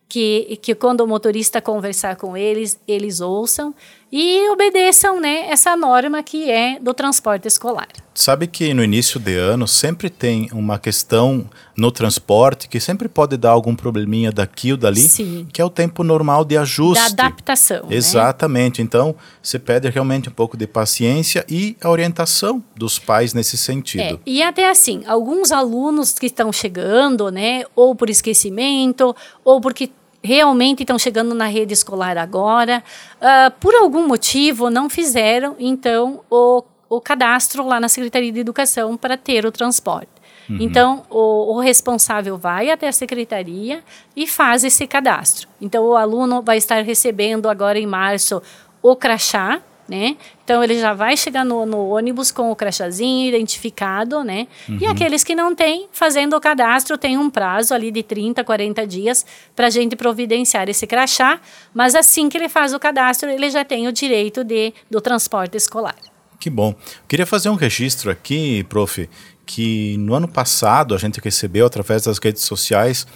Que, 0.10 0.58
que 0.60 0.74
quando 0.74 1.02
o 1.02 1.08
motorista 1.08 1.62
conversar 1.62 2.16
com 2.16 2.36
eles, 2.36 2.80
eles 2.88 3.22
ouçam 3.22 3.72
e 4.12 4.50
obedeçam 4.50 5.20
né, 5.20 5.50
essa 5.50 5.76
norma 5.76 6.24
que 6.24 6.50
é 6.50 6.80
do 6.80 6.94
transporte 6.94 7.48
escolar. 7.48 7.88
Sabe 8.14 8.48
que 8.48 8.74
no 8.74 8.84
início 8.84 9.20
de 9.20 9.38
ano 9.38 9.68
sempre 9.68 10.10
tem 10.10 10.50
uma 10.52 10.80
questão 10.80 11.48
no 11.76 11.92
transporte 11.92 12.68
que 12.68 12.80
sempre 12.80 13.08
pode 13.08 13.38
dar 13.38 13.52
algum 13.52 13.76
probleminha 13.76 14.32
daqui 14.32 14.72
ou 14.72 14.78
dali, 14.78 15.02
Sim. 15.02 15.48
que 15.54 15.62
é 15.62 15.66
o 15.66 15.70
tempo 15.70 16.04
normal 16.04 16.44
de 16.44 16.58
ajuste. 16.58 17.14
Da 17.14 17.26
adaptação. 17.26 17.86
Né? 17.88 17.96
Exatamente. 17.96 18.82
Né? 18.82 18.86
Então, 18.86 19.16
você 19.40 19.60
pede 19.60 19.88
realmente 19.90 20.30
um 20.30 20.32
pouco 20.32 20.58
de 20.58 20.66
paciência 20.66 21.46
e 21.48 21.78
a 21.80 21.92
orientação 21.92 22.64
dos 22.76 22.98
pais 22.98 23.36
nesse 23.36 23.56
sentido. 23.56 24.02
É, 24.02 24.20
e 24.26 24.42
até 24.42 24.68
assim, 24.68 25.04
alguns 25.06 25.52
alunos 25.52 26.14
que 26.14 26.26
estão 26.26 26.52
chegando, 26.52 27.30
né, 27.30 27.66
ou 27.76 27.94
por 27.94 28.10
esquecimento, 28.10 29.16
ou 29.46 29.62
porque 29.62 29.92
realmente 30.28 30.84
estão 30.84 31.00
chegando 31.00 31.34
na 31.34 31.48
rede 31.48 31.74
escolar 31.74 32.18
agora, 32.18 32.84
uh, 33.16 33.52
por 33.62 33.74
algum 33.74 34.06
motivo 34.06 34.70
não 34.70 34.90
fizeram, 34.90 35.56
então, 35.58 36.20
o, 36.30 36.64
o 36.90 37.00
cadastro 37.00 37.66
lá 37.66 37.80
na 37.80 37.88
Secretaria 37.88 38.32
de 38.32 38.40
Educação 38.42 38.98
para 38.98 39.16
ter 39.16 39.46
o 39.46 39.52
transporte. 39.52 40.10
Uhum. 40.50 40.58
Então, 40.60 41.04
o, 41.10 41.56
o, 41.56 41.60
responsável 41.60 42.38
vai 42.38 42.70
até 42.70 42.90
a 42.90 42.92
secretaria 42.92 43.82
e 44.16 44.28
faz 44.28 44.66
esse 44.66 44.86
cadastro. 44.86 45.48
Então, 45.62 45.86
o 45.86 45.96
aluno 45.96 46.42
vai 46.42 46.58
estar 46.58 46.84
recebendo 46.84 47.50
agora 47.50 47.80
em 47.80 47.86
março 47.86 48.42
o 48.82 48.96
crachá, 48.96 49.62
né? 49.88 50.18
Então 50.44 50.64
ele 50.64 50.80
já 50.80 50.94
vai 50.94 51.16
chegar 51.16 51.46
no, 51.46 51.66
no 51.66 51.90
ônibus 51.90 52.32
com 52.32 52.52
o 52.52 52.56
crachazinho 52.56 53.28
identificado, 53.30 54.24
né? 54.24 54.48
Uhum. 54.68 54.78
E 54.82 54.86
aqueles 54.86 55.24
que 55.24 55.36
não 55.36 55.56
têm, 55.56 55.88
fazendo 55.92 56.36
o 56.36 56.42
cadastro, 56.42 56.98
tem 56.98 57.18
um 57.18 57.30
prazo 57.30 57.74
ali 57.74 57.92
de 57.92 58.04
30, 58.04 58.44
40 58.44 58.88
dias 58.88 59.26
para 59.56 59.68
a 59.68 59.70
gente 59.70 59.96
providenciar 59.96 60.70
esse 60.70 60.86
crachá, 60.86 61.40
mas 61.74 61.96
assim 61.96 62.30
que 62.30 62.38
ele 62.38 62.50
faz 62.50 62.74
o 62.74 62.80
cadastro, 62.80 63.30
ele 63.30 63.50
já 63.50 63.64
tem 63.64 63.88
o 63.88 63.92
direito 63.92 64.44
de, 64.44 64.74
do 64.90 65.02
transporte 65.02 65.58
escolar. 65.58 65.96
Que 66.40 66.50
bom. 66.50 66.76
Queria 67.08 67.26
fazer 67.26 67.50
um 67.50 67.56
registro 67.56 68.12
aqui, 68.12 68.64
prof, 68.66 69.10
que 69.46 69.98
no 69.98 70.14
ano 70.14 70.28
passado 70.28 70.94
a 70.94 70.98
gente 70.98 71.20
recebeu 71.20 71.66
através 71.66 72.04
das 72.04 72.20
redes 72.20 72.44
sociais 72.44 73.08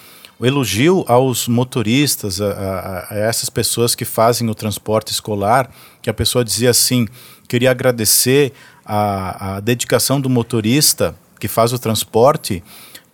o 0.42 0.46
elogio 0.46 1.06
aos 1.08 1.48
motoristas, 1.48 2.42
a, 2.42 2.51
a, 2.51 3.13
a, 3.13 3.16
essas 3.16 3.48
pessoas 3.48 3.94
que 3.94 4.04
fazem 4.04 4.50
o 4.50 4.56
transporte 4.56 5.12
escolar, 5.12 5.70
que 6.01 6.10
a 6.10 6.13
pessoa 6.13 6.43
dizia 6.43 6.70
assim: 6.70 7.08
queria 7.48 7.72
agradecer 7.72 8.53
a, 8.86 9.55
a 9.55 9.60
dedicação 9.60 10.20
do 10.20 10.29
motorista 10.29 11.15
que 11.39 11.48
faz 11.48 11.74
o 11.74 11.79
transporte, 11.79 12.63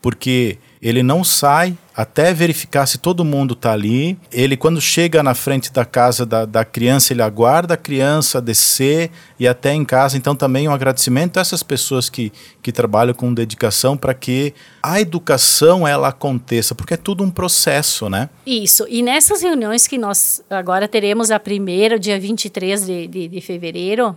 porque 0.02 0.58
ele 0.82 1.02
não 1.02 1.24
sai 1.24 1.78
até 1.98 2.32
verificar 2.32 2.86
se 2.86 3.00
todo 3.00 3.26
mundo 3.26 3.56
está 3.56 3.72
ali. 3.72 4.20
Ele, 4.32 4.56
quando 4.56 4.80
chega 4.80 5.24
na 5.24 5.34
frente 5.34 5.74
da 5.74 5.84
casa 5.84 6.28
da, 6.28 6.46
da 6.46 6.64
criança, 6.64 7.12
ele 7.12 7.24
aguarda 7.24 7.74
a 7.74 7.78
criança 7.78 8.40
descer 8.40 9.10
e 9.40 9.48
até 9.48 9.74
em 9.74 9.84
casa. 9.84 10.16
Então, 10.16 10.36
também 10.36 10.68
um 10.68 10.72
agradecimento 10.72 11.38
a 11.38 11.42
essas 11.42 11.64
pessoas 11.64 12.08
que, 12.08 12.32
que 12.62 12.72
trabalham 12.72 13.16
com 13.16 13.34
dedicação 13.34 13.98
para 13.98 14.14
que 14.14 14.54
a 14.84 15.02
educação 15.02 15.88
ela 15.88 16.10
aconteça, 16.10 16.76
porque 16.76 16.94
é 16.94 16.98
tudo 16.98 17.24
um 17.24 17.32
processo, 17.32 18.08
né? 18.12 18.30
Isso. 18.46 18.86
E 18.88 19.02
nessas 19.02 19.42
reuniões 19.42 19.88
que 19.88 19.98
nós 19.98 20.44
agora 20.52 20.88
teremos 20.88 21.32
a 21.32 21.40
primeira, 21.40 21.98
dia 21.98 22.20
23 22.20 22.86
de, 22.86 23.08
de, 23.08 23.28
de 23.28 23.42
fevereiro, 23.42 24.16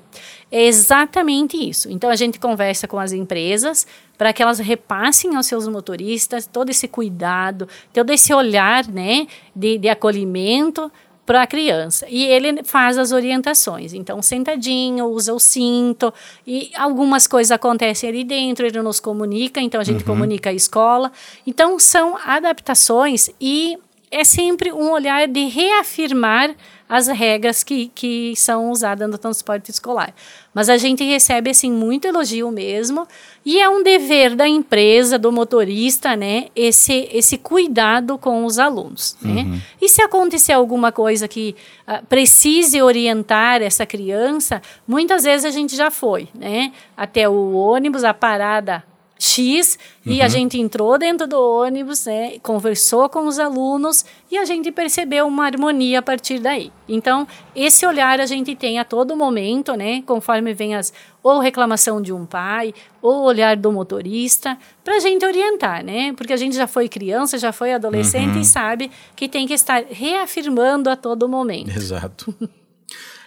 é 0.52 0.66
exatamente 0.66 1.56
isso. 1.56 1.90
Então, 1.90 2.10
a 2.10 2.16
gente 2.16 2.38
conversa 2.38 2.86
com 2.86 2.98
as 2.98 3.12
empresas 3.12 3.86
para 4.20 4.34
que 4.34 4.42
elas 4.42 4.58
repassem 4.58 5.34
aos 5.34 5.46
seus 5.46 5.66
motoristas 5.66 6.46
todo 6.46 6.68
esse 6.68 6.86
cuidado, 6.86 7.66
todo 7.90 8.10
esse 8.10 8.34
olhar 8.34 8.86
né, 8.86 9.26
de, 9.56 9.78
de 9.78 9.88
acolhimento 9.88 10.92
para 11.24 11.40
a 11.40 11.46
criança. 11.46 12.04
E 12.06 12.26
ele 12.26 12.62
faz 12.62 12.98
as 12.98 13.12
orientações. 13.12 13.94
Então, 13.94 14.20
sentadinho, 14.20 15.06
usa 15.06 15.32
o 15.32 15.40
cinto, 15.40 16.12
e 16.46 16.70
algumas 16.76 17.26
coisas 17.26 17.50
acontecem 17.50 18.10
ali 18.10 18.22
dentro, 18.22 18.66
ele 18.66 18.82
nos 18.82 19.00
comunica, 19.00 19.58
então 19.58 19.80
a 19.80 19.84
gente 19.84 20.00
uhum. 20.00 20.08
comunica 20.08 20.50
a 20.50 20.52
escola. 20.52 21.10
Então, 21.46 21.78
são 21.78 22.18
adaptações 22.22 23.30
e 23.40 23.78
é 24.10 24.24
sempre 24.24 24.72
um 24.72 24.90
olhar 24.90 25.28
de 25.28 25.46
reafirmar 25.46 26.54
as 26.88 27.06
regras 27.06 27.62
que, 27.62 27.92
que 27.94 28.34
são 28.34 28.68
usadas 28.72 29.08
no 29.08 29.16
transporte 29.16 29.70
escolar. 29.70 30.12
Mas 30.52 30.68
a 30.68 30.76
gente 30.76 31.04
recebe, 31.04 31.48
assim, 31.48 31.70
muito 31.70 32.08
elogio 32.08 32.50
mesmo, 32.50 33.06
e 33.44 33.60
é 33.60 33.68
um 33.68 33.84
dever 33.84 34.34
da 34.34 34.48
empresa, 34.48 35.16
do 35.16 35.30
motorista, 35.30 36.16
né, 36.16 36.48
esse, 36.56 37.08
esse 37.12 37.38
cuidado 37.38 38.18
com 38.18 38.44
os 38.44 38.58
alunos, 38.58 39.16
né? 39.22 39.42
Uhum. 39.42 39.60
E 39.80 39.88
se 39.88 40.02
acontecer 40.02 40.52
alguma 40.52 40.90
coisa 40.90 41.28
que 41.28 41.54
uh, 41.86 42.04
precise 42.06 42.82
orientar 42.82 43.62
essa 43.62 43.86
criança, 43.86 44.60
muitas 44.88 45.22
vezes 45.22 45.44
a 45.44 45.50
gente 45.50 45.76
já 45.76 45.92
foi, 45.92 46.28
né, 46.34 46.72
até 46.96 47.28
o 47.28 47.52
ônibus, 47.52 48.02
a 48.02 48.12
parada 48.12 48.82
X 49.20 49.78
uhum. 50.06 50.12
e 50.14 50.22
a 50.22 50.24
uhum. 50.24 50.30
gente 50.30 50.58
entrou 50.58 50.96
dentro 50.96 51.26
do 51.26 51.38
ônibus, 51.38 52.06
né, 52.06 52.38
conversou 52.42 53.08
com 53.08 53.26
os 53.26 53.38
alunos 53.38 54.02
e 54.30 54.38
a 54.38 54.46
gente 54.46 54.72
percebeu 54.72 55.26
uma 55.26 55.44
harmonia 55.44 55.98
a 55.98 56.02
partir 56.02 56.38
daí. 56.38 56.72
Então, 56.88 57.28
esse 57.54 57.84
olhar 57.84 58.18
a 58.18 58.24
gente 58.24 58.56
tem 58.56 58.78
a 58.78 58.84
todo 58.84 59.14
momento, 59.14 59.74
né, 59.74 60.02
conforme 60.06 60.54
vem 60.54 60.74
as 60.74 60.92
ou 61.22 61.38
reclamação 61.38 62.00
de 62.00 62.14
um 62.14 62.24
pai, 62.24 62.72
ou 63.02 63.24
olhar 63.24 63.54
do 63.54 63.70
motorista, 63.70 64.56
para 64.82 64.96
a 64.96 65.00
gente 65.00 65.22
orientar, 65.22 65.84
né? 65.84 66.14
Porque 66.14 66.32
a 66.32 66.36
gente 66.36 66.56
já 66.56 66.66
foi 66.66 66.88
criança, 66.88 67.36
já 67.36 67.52
foi 67.52 67.74
adolescente 67.74 68.36
uhum. 68.36 68.40
e 68.40 68.44
sabe 68.46 68.90
que 69.14 69.28
tem 69.28 69.46
que 69.46 69.52
estar 69.52 69.84
reafirmando 69.90 70.88
a 70.88 70.96
todo 70.96 71.28
momento. 71.28 71.76
Exato. 71.76 72.34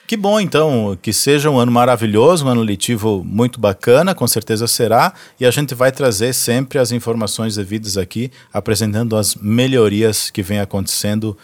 Que 0.05 0.17
bom, 0.17 0.39
então, 0.39 0.97
que 1.01 1.13
seja 1.13 1.49
um 1.49 1.57
ano 1.57 1.71
maravilhoso, 1.71 2.45
um 2.45 2.49
ano 2.49 2.61
letivo 2.61 3.23
muito 3.25 3.59
bacana, 3.59 4.13
com 4.13 4.27
certeza 4.27 4.67
será, 4.67 5.13
e 5.39 5.45
a 5.45 5.51
gente 5.51 5.73
vai 5.73 5.93
trazer 5.93 6.33
sempre 6.33 6.77
as 6.77 6.91
informações 6.91 7.55
devidas 7.55 7.97
aqui, 7.97 8.29
apresentando 8.51 9.15
as 9.15 9.33
melhorias 9.35 10.29
que 10.29 10.43
vêm 10.43 10.59
acontecendo 10.59 11.37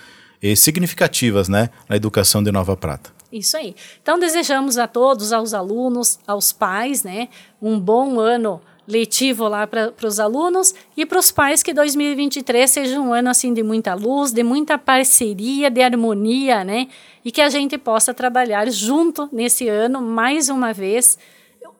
e 0.43 0.55
significativas, 0.57 1.47
né, 1.47 1.69
na 1.87 1.95
educação 1.95 2.43
de 2.43 2.51
Nova 2.51 2.75
Prata. 2.75 3.11
Isso 3.31 3.55
aí. 3.55 3.75
Então, 4.01 4.19
desejamos 4.19 4.77
a 4.77 4.87
todos, 4.87 5.31
aos 5.31 5.53
alunos, 5.53 6.19
aos 6.27 6.51
pais, 6.51 7.03
né, 7.03 7.29
um 7.61 7.79
bom 7.79 8.19
ano 8.19 8.59
letivo 8.89 9.47
lá 9.47 9.67
para 9.67 9.93
os 10.03 10.19
alunos 10.19 10.73
e 10.97 11.05
para 11.05 11.19
os 11.19 11.31
pais 11.31 11.61
que 11.61 11.71
2023 11.71 12.69
seja 12.69 12.99
um 12.99 13.13
ano 13.13 13.29
assim 13.29 13.53
de 13.53 13.61
muita 13.61 13.93
luz, 13.93 14.31
de 14.31 14.41
muita 14.41 14.79
parceria, 14.79 15.69
de 15.69 15.81
harmonia, 15.81 16.63
né? 16.63 16.87
E 17.23 17.31
que 17.31 17.41
a 17.41 17.49
gente 17.49 17.77
possa 17.77 18.13
trabalhar 18.13 18.69
junto 18.71 19.29
nesse 19.31 19.67
ano 19.67 20.01
mais 20.01 20.49
uma 20.49 20.73
vez 20.73 21.17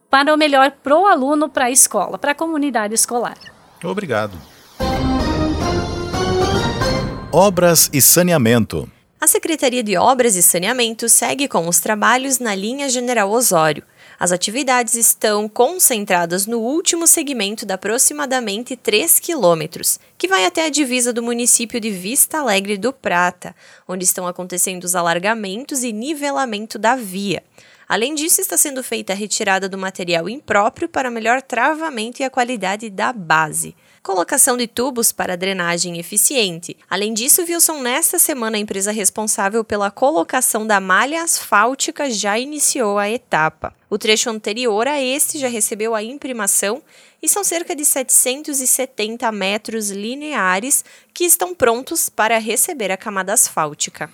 para 0.10 0.34
o 0.34 0.38
melhor 0.38 0.72
para 0.84 0.96
o 0.96 1.08
aluno, 1.08 1.50
para 1.50 1.66
a 1.66 1.72
escola, 1.72 2.20
para 2.20 2.32
a 2.32 2.36
comunidade 2.36 2.94
escolar. 2.94 3.38
Obrigado. 3.84 4.38
Obras 7.32 7.90
e 7.92 8.02
saneamento. 8.02 8.90
A 9.22 9.28
Secretaria 9.28 9.84
de 9.84 9.98
Obras 9.98 10.38
e 10.38 10.42
Saneamento 10.42 11.10
segue 11.10 11.48
com 11.48 11.68
os 11.68 11.80
trabalhos 11.80 12.40
na 12.40 12.56
linha 12.56 12.88
General 12.88 13.30
Osório. 13.30 13.84
As 14.20 14.34
atividades 14.34 14.96
estão 14.96 15.48
concentradas 15.48 16.46
no 16.46 16.60
último 16.60 17.08
segmento 17.08 17.66
de 17.66 17.72
aproximadamente 17.72 18.76
3 18.76 19.18
quilômetros, 19.18 19.98
que 20.18 20.28
vai 20.28 20.46
até 20.46 20.66
a 20.66 20.70
divisa 20.70 21.14
do 21.14 21.24
município 21.24 21.80
de 21.80 21.90
Vista 21.90 22.40
Alegre 22.40 22.78
do 22.78 22.92
Prata, 22.92 23.56
onde 23.88 24.04
estão 24.04 24.28
acontecendo 24.28 24.84
os 24.84 24.94
alargamentos 24.94 25.84
e 25.84 25.94
nivelamento 25.94 26.78
da 26.78 26.98
via. 26.98 27.42
Além 27.88 28.14
disso, 28.14 28.42
está 28.42 28.58
sendo 28.58 28.84
feita 28.84 29.14
a 29.14 29.16
retirada 29.16 29.70
do 29.70 29.78
material 29.78 30.28
impróprio 30.28 30.90
para 30.90 31.10
melhor 31.10 31.42
travamento 31.42 32.22
e 32.22 32.26
a 32.26 32.30
qualidade 32.30 32.90
da 32.90 33.14
base 33.14 33.74
colocação 34.02 34.58
de 34.58 34.68
tubos 34.68 35.12
para 35.12 35.38
drenagem 35.38 36.00
eficiente. 36.00 36.76
Além 36.90 37.14
disso, 37.14 37.42
Wilson, 37.42 37.82
nesta 37.82 38.18
semana 38.18 38.58
a 38.58 38.60
empresa 38.60 38.92
responsável 38.92 39.64
pela 39.64 39.92
colocação 39.92 40.66
da 40.66 40.80
malha 40.80 41.24
asfáltica 41.24 42.10
já 42.10 42.38
iniciou 42.38 42.98
a 42.98 43.10
etapa. 43.10 43.74
O 43.90 43.98
trecho 43.98 44.30
anterior 44.30 44.88
a 44.88 45.02
este 45.02 45.38
já 45.38 45.48
recebeu 45.48 45.96
a 45.96 46.04
imprimação 46.04 46.82
e 47.22 47.28
são 47.28 47.44
cerca 47.44 47.76
de 47.76 47.84
770 47.84 49.32
metros 49.32 49.90
lineares 49.90 50.86
que 51.14 51.26
estão 51.26 51.54
prontos 51.54 52.10
para 52.10 52.38
receber 52.38 52.92
a 52.92 52.98
camada 52.98 53.34
asfáltica. 53.34 54.10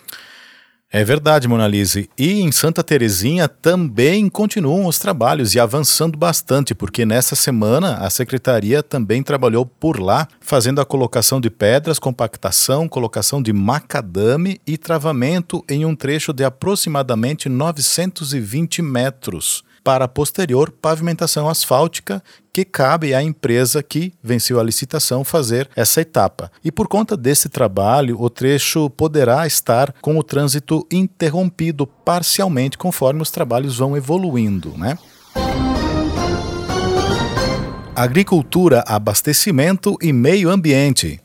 É 0.98 1.04
verdade, 1.04 1.46
Monalise. 1.46 2.10
E 2.18 2.40
em 2.40 2.54
Santa 2.54 2.82
Terezinha 2.82 3.50
também 3.50 4.30
continuam 4.30 4.86
os 4.86 4.98
trabalhos 4.98 5.54
e 5.54 5.60
avançando 5.60 6.18
bastante, 6.18 6.74
porque 6.74 7.06
nessa 7.06 7.36
semana 7.36 7.98
a 7.98 8.10
secretaria 8.10 8.82
também 8.82 9.22
trabalhou 9.22 9.66
por 9.66 10.00
lá, 10.00 10.26
fazendo 10.40 10.80
a 10.80 10.86
colocação 10.86 11.42
de 11.42 11.50
pedras, 11.50 12.00
compactação, 12.00 12.88
colocação 12.88 13.42
de 13.42 13.52
macadame 13.52 14.62
e 14.66 14.78
travamento 14.78 15.62
em 15.70 15.86
um 15.86 15.98
trecho 15.98 16.32
de 16.32 16.46
aproximadamente 16.46 17.50
920 17.50 18.82
metros 18.82 19.66
para 19.86 20.06
a 20.06 20.08
posterior 20.08 20.72
pavimentação 20.72 21.48
asfáltica 21.48 22.24
que 22.52 22.66
cabe 22.66 23.14
à 23.14 23.22
empresa 23.22 23.84
que 23.84 24.12
venceu 24.24 24.60
a 24.60 24.64
licitação 24.64 25.24
fazer 25.24 25.70
essa 25.76 26.02
etapa. 26.02 26.52
E 26.64 26.72
por 26.72 26.88
conta 26.88 27.16
desse 27.16 27.50
trabalho, 27.50 28.20
o 28.20 28.28
trecho 28.28 28.90
poderá 28.90 29.46
estar 29.46 29.94
com 30.02 30.18
o 30.18 30.24
trânsito 30.24 30.88
interrompido 30.92 31.86
parcialmente 31.86 32.80
conforme 32.80 33.22
os 33.22 33.30
trabalhos 33.30 33.78
vão 33.78 33.96
evoluindo, 33.96 34.76
né? 34.76 34.98
Agricultura, 37.96 38.84
abastecimento 38.88 39.96
e 40.02 40.12
meio 40.12 40.50
ambiente. 40.50 41.22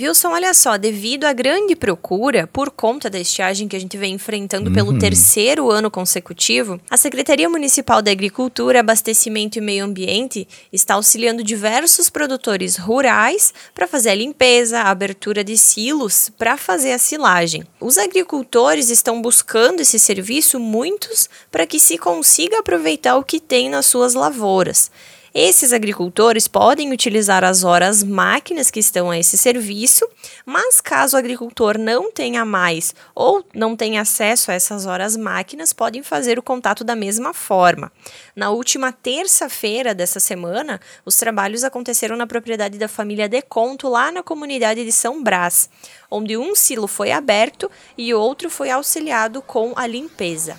Wilson, 0.00 0.28
olha 0.28 0.54
só, 0.54 0.78
devido 0.78 1.24
à 1.24 1.32
grande 1.32 1.74
procura 1.74 2.46
por 2.46 2.70
conta 2.70 3.10
da 3.10 3.18
estiagem 3.18 3.66
que 3.66 3.74
a 3.74 3.80
gente 3.80 3.96
vem 3.96 4.14
enfrentando 4.14 4.68
uhum. 4.68 4.74
pelo 4.74 4.98
terceiro 4.98 5.70
ano 5.70 5.90
consecutivo, 5.90 6.80
a 6.88 6.96
Secretaria 6.96 7.48
Municipal 7.48 8.00
da 8.00 8.10
Agricultura, 8.10 8.80
Abastecimento 8.80 9.58
e 9.58 9.60
Meio 9.60 9.84
Ambiente 9.84 10.46
está 10.72 10.94
auxiliando 10.94 11.42
diversos 11.42 12.08
produtores 12.08 12.76
rurais 12.76 13.52
para 13.74 13.88
fazer 13.88 14.10
a 14.10 14.14
limpeza, 14.14 14.80
a 14.80 14.90
abertura 14.90 15.42
de 15.42 15.58
silos 15.58 16.30
para 16.38 16.56
fazer 16.56 16.92
a 16.92 16.98
silagem. 16.98 17.64
Os 17.80 17.98
agricultores 17.98 18.90
estão 18.90 19.20
buscando 19.20 19.80
esse 19.80 19.98
serviço, 19.98 20.60
muitos, 20.60 21.28
para 21.50 21.66
que 21.66 21.80
se 21.80 21.98
consiga 21.98 22.60
aproveitar 22.60 23.16
o 23.16 23.24
que 23.24 23.40
tem 23.40 23.68
nas 23.68 23.86
suas 23.86 24.14
lavouras. 24.14 24.90
Esses 25.34 25.74
agricultores 25.74 26.48
podem 26.48 26.90
utilizar 26.90 27.44
as 27.44 27.62
horas 27.62 28.02
máquinas 28.02 28.70
que 28.70 28.80
estão 28.80 29.10
a 29.10 29.18
esse 29.18 29.36
serviço, 29.36 30.08
mas 30.46 30.80
caso 30.80 31.16
o 31.16 31.18
agricultor 31.18 31.76
não 31.76 32.10
tenha 32.10 32.44
mais 32.44 32.94
ou 33.14 33.44
não 33.54 33.76
tenha 33.76 34.00
acesso 34.00 34.50
a 34.50 34.54
essas 34.54 34.86
horas 34.86 35.16
máquinas, 35.16 35.72
podem 35.72 36.02
fazer 36.02 36.38
o 36.38 36.42
contato 36.42 36.82
da 36.82 36.96
mesma 36.96 37.34
forma. 37.34 37.92
Na 38.34 38.50
última 38.50 38.90
terça-feira 38.90 39.94
dessa 39.94 40.18
semana, 40.18 40.80
os 41.04 41.16
trabalhos 41.16 41.62
aconteceram 41.62 42.16
na 42.16 42.26
propriedade 42.26 42.78
da 42.78 42.88
família 42.88 43.28
Deconto, 43.28 43.88
lá 43.88 44.10
na 44.10 44.22
comunidade 44.22 44.82
de 44.84 44.92
São 44.92 45.22
Brás, 45.22 45.68
onde 46.10 46.36
um 46.38 46.54
silo 46.54 46.86
foi 46.86 47.12
aberto 47.12 47.70
e 47.98 48.14
outro 48.14 48.48
foi 48.48 48.70
auxiliado 48.70 49.42
com 49.42 49.74
a 49.76 49.86
limpeza 49.86 50.56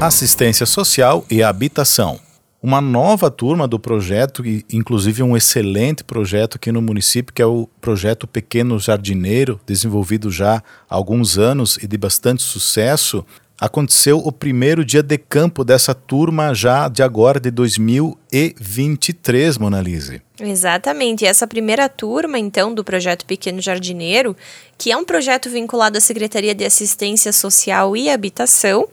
assistência 0.00 0.66
social 0.66 1.24
e 1.30 1.42
habitação. 1.42 2.20
Uma 2.62 2.82
nova 2.82 3.30
turma 3.30 3.66
do 3.66 3.78
projeto, 3.78 4.44
e 4.44 4.62
inclusive 4.70 5.22
um 5.22 5.34
excelente 5.36 6.04
projeto 6.04 6.56
aqui 6.56 6.70
no 6.70 6.82
município, 6.82 7.32
que 7.32 7.40
é 7.40 7.46
o 7.46 7.66
projeto 7.80 8.26
Pequeno 8.26 8.78
Jardineiro, 8.78 9.58
desenvolvido 9.66 10.30
já 10.30 10.56
há 10.56 10.62
alguns 10.94 11.38
anos 11.38 11.78
e 11.82 11.86
de 11.86 11.96
bastante 11.96 12.42
sucesso, 12.42 13.24
aconteceu 13.58 14.18
o 14.18 14.30
primeiro 14.30 14.84
dia 14.84 15.02
de 15.02 15.16
campo 15.16 15.64
dessa 15.64 15.94
turma 15.94 16.52
já 16.54 16.88
de 16.88 17.02
agora 17.02 17.40
de 17.40 17.50
2023, 17.50 19.56
Monalise. 19.56 20.20
Exatamente. 20.38 21.24
E 21.24 21.26
essa 21.26 21.46
primeira 21.46 21.88
turma, 21.88 22.38
então, 22.38 22.74
do 22.74 22.84
projeto 22.84 23.24
Pequeno 23.24 23.62
Jardineiro, 23.62 24.36
que 24.76 24.92
é 24.92 24.96
um 24.96 25.04
projeto 25.04 25.48
vinculado 25.48 25.96
à 25.96 26.00
Secretaria 26.00 26.54
de 26.54 26.66
Assistência 26.66 27.32
Social 27.32 27.96
e 27.96 28.10
Habitação, 28.10 28.86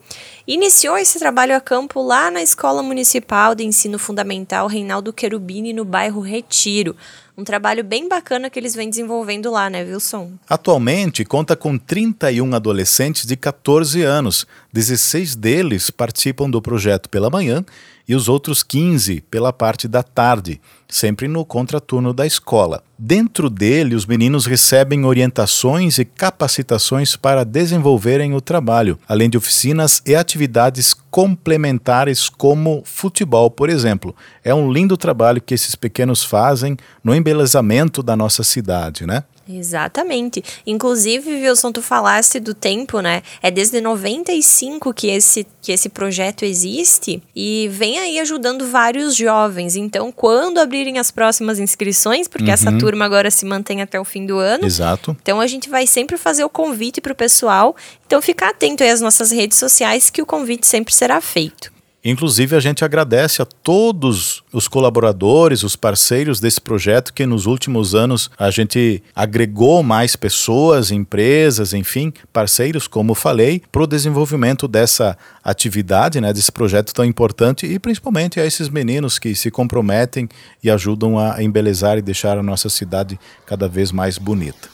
iniciou 0.48 0.98
esse 0.98 1.20
trabalho 1.20 1.56
a 1.56 1.62
campo 1.62 2.02
lá 2.02 2.30
na 2.30 2.42
Escola 2.42 2.84
Municipal 2.84 3.56
de 3.56 3.64
Ensino 3.64 3.98
Fundamental 3.98 4.68
Reinaldo 4.68 5.14
Querubini, 5.14 5.74
no 5.74 5.86
bairro 5.86 6.22
Retiro. 6.22 6.96
Um 7.36 7.44
trabalho 7.44 7.84
bem 7.84 8.08
bacana 8.08 8.50
que 8.50 8.60
eles 8.60 8.76
vêm 8.76 8.90
desenvolvendo 8.90 9.50
lá, 9.50 9.70
né, 9.70 9.84
Wilson? 9.84 10.34
Atualmente 10.48 11.26
conta 11.26 11.56
com 11.56 11.78
31 11.78 12.54
adolescentes 12.54 13.26
de 13.26 13.36
14 13.36 14.04
anos. 14.04 14.46
16 14.72 15.36
deles 15.36 15.90
participam 15.90 16.50
do 16.50 16.62
projeto 16.62 17.10
pela 17.10 17.32
manhã 17.32 17.66
e 18.08 18.14
os 18.14 18.30
outros 18.30 18.62
15 18.62 19.22
pela 19.32 19.52
parte 19.52 19.88
da 19.88 20.04
tarde 20.04 20.62
sempre 20.94 21.28
no 21.28 21.44
contraturno 21.44 22.14
da 22.14 22.26
escola. 22.26 22.84
Dentro 22.98 23.50
dele, 23.50 23.96
os 23.96 24.06
meninos 24.06 24.46
recebem 24.46 25.06
orientações 25.06 25.98
e 25.98 26.06
capacitações 26.06 27.16
para 27.16 27.44
desenvolverem 27.44 28.34
o 28.36 28.40
trabalho, 28.40 29.00
além 29.08 29.30
de 29.30 29.38
oficinas 29.38 30.02
e 30.06 30.16
atividades 30.16 30.96
complementares 31.10 32.30
como 32.30 32.84
futebol, 32.86 33.50
por 33.50 33.70
exemplo. 33.70 34.16
É 34.44 34.54
um 34.54 34.72
lindo 34.72 34.96
trabalho 34.96 35.42
que 35.42 35.54
esses 35.54 35.74
pequenos 35.74 36.24
fazem 36.24 36.78
no 37.04 37.16
embelezamento 37.16 38.04
da 38.04 38.16
nossa 38.16 38.44
cidade, 38.44 39.06
né? 39.06 39.24
Exatamente. 39.48 40.44
Inclusive, 40.66 41.30
Wilson, 41.30 41.72
tu 41.72 41.82
falaste 41.82 42.40
do 42.40 42.54
tempo, 42.54 43.02
né? 43.02 43.22
É 43.42 43.52
desde 43.52 43.82
95 43.82 44.94
que 44.94 45.08
esse, 45.08 45.46
que 45.62 45.72
esse 45.72 45.90
projeto 45.90 46.46
existe 46.46 47.22
e 47.36 47.68
vem 47.72 48.00
aí 48.00 48.20
ajudando 48.20 48.68
vários 48.68 49.16
jovens. 49.16 49.76
Então, 49.76 50.12
quando 50.12 50.60
abrirem 50.60 50.98
as 50.98 51.12
próximas 51.12 51.60
inscrições, 51.60 52.28
porque 52.28 52.48
uhum. 52.48 52.54
essa 52.54 52.72
turma 52.78 53.06
agora 53.06 53.30
se 53.30 53.46
mantém 53.46 53.82
até 53.82 54.00
o 54.00 54.06
fim 54.06 54.26
do 54.26 54.38
ano. 54.38 54.66
Exato. 54.66 55.16
Então, 55.22 55.42
a 55.42 55.48
gente 55.48 55.70
vai 55.70 55.86
sempre 55.86 56.18
fazer 56.18 56.44
o 56.44 56.50
convite 56.50 57.02
para 57.02 57.12
o 57.12 57.16
pessoal. 57.16 57.76
Então, 58.06 58.22
ficar 58.22 58.50
atento 58.50 58.84
aí 58.84 58.90
às 58.90 59.02
nossas 59.02 59.32
redes 59.32 59.58
sociais 59.58 60.10
que 60.10 60.22
o 60.22 60.26
convite 60.26 60.66
sempre 60.66 60.94
será 60.94 61.20
feito. 61.20 61.73
Inclusive, 62.04 62.56
a 62.56 62.60
gente 62.60 62.84
agradece 62.84 63.42
a 63.42 63.46
todos 63.46 64.44
os 64.52 64.68
colaboradores, 64.68 65.64
os 65.64 65.78
parceiros 65.78 66.40
desse 66.40 66.60
projeto, 66.60 67.14
que 67.14 67.26
nos 67.26 67.46
últimos 67.46 67.96
anos 67.96 68.30
a 68.38 68.52
gente 68.52 69.02
agregou 69.16 69.82
mais 69.82 70.16
pessoas, 70.16 70.92
empresas, 70.92 71.74
enfim, 71.74 72.12
parceiros, 72.34 72.88
como 72.88 73.16
falei, 73.16 73.62
para 73.72 73.84
o 73.84 73.88
desenvolvimento 73.88 74.68
dessa 74.68 75.18
atividade, 75.42 76.20
né, 76.20 76.34
desse 76.34 76.52
projeto 76.52 76.94
tão 76.94 77.06
importante 77.06 77.66
e 77.66 77.80
principalmente 77.80 78.38
a 78.38 78.46
esses 78.46 78.68
meninos 78.68 79.18
que 79.18 79.34
se 79.34 79.50
comprometem 79.50 80.28
e 80.62 80.70
ajudam 80.70 81.18
a 81.18 81.42
embelezar 81.42 81.98
e 81.98 82.02
deixar 82.02 82.38
a 82.38 82.44
nossa 82.44 82.68
cidade 82.68 83.18
cada 83.46 83.70
vez 83.70 83.94
mais 83.94 84.18
bonita. 84.18 84.68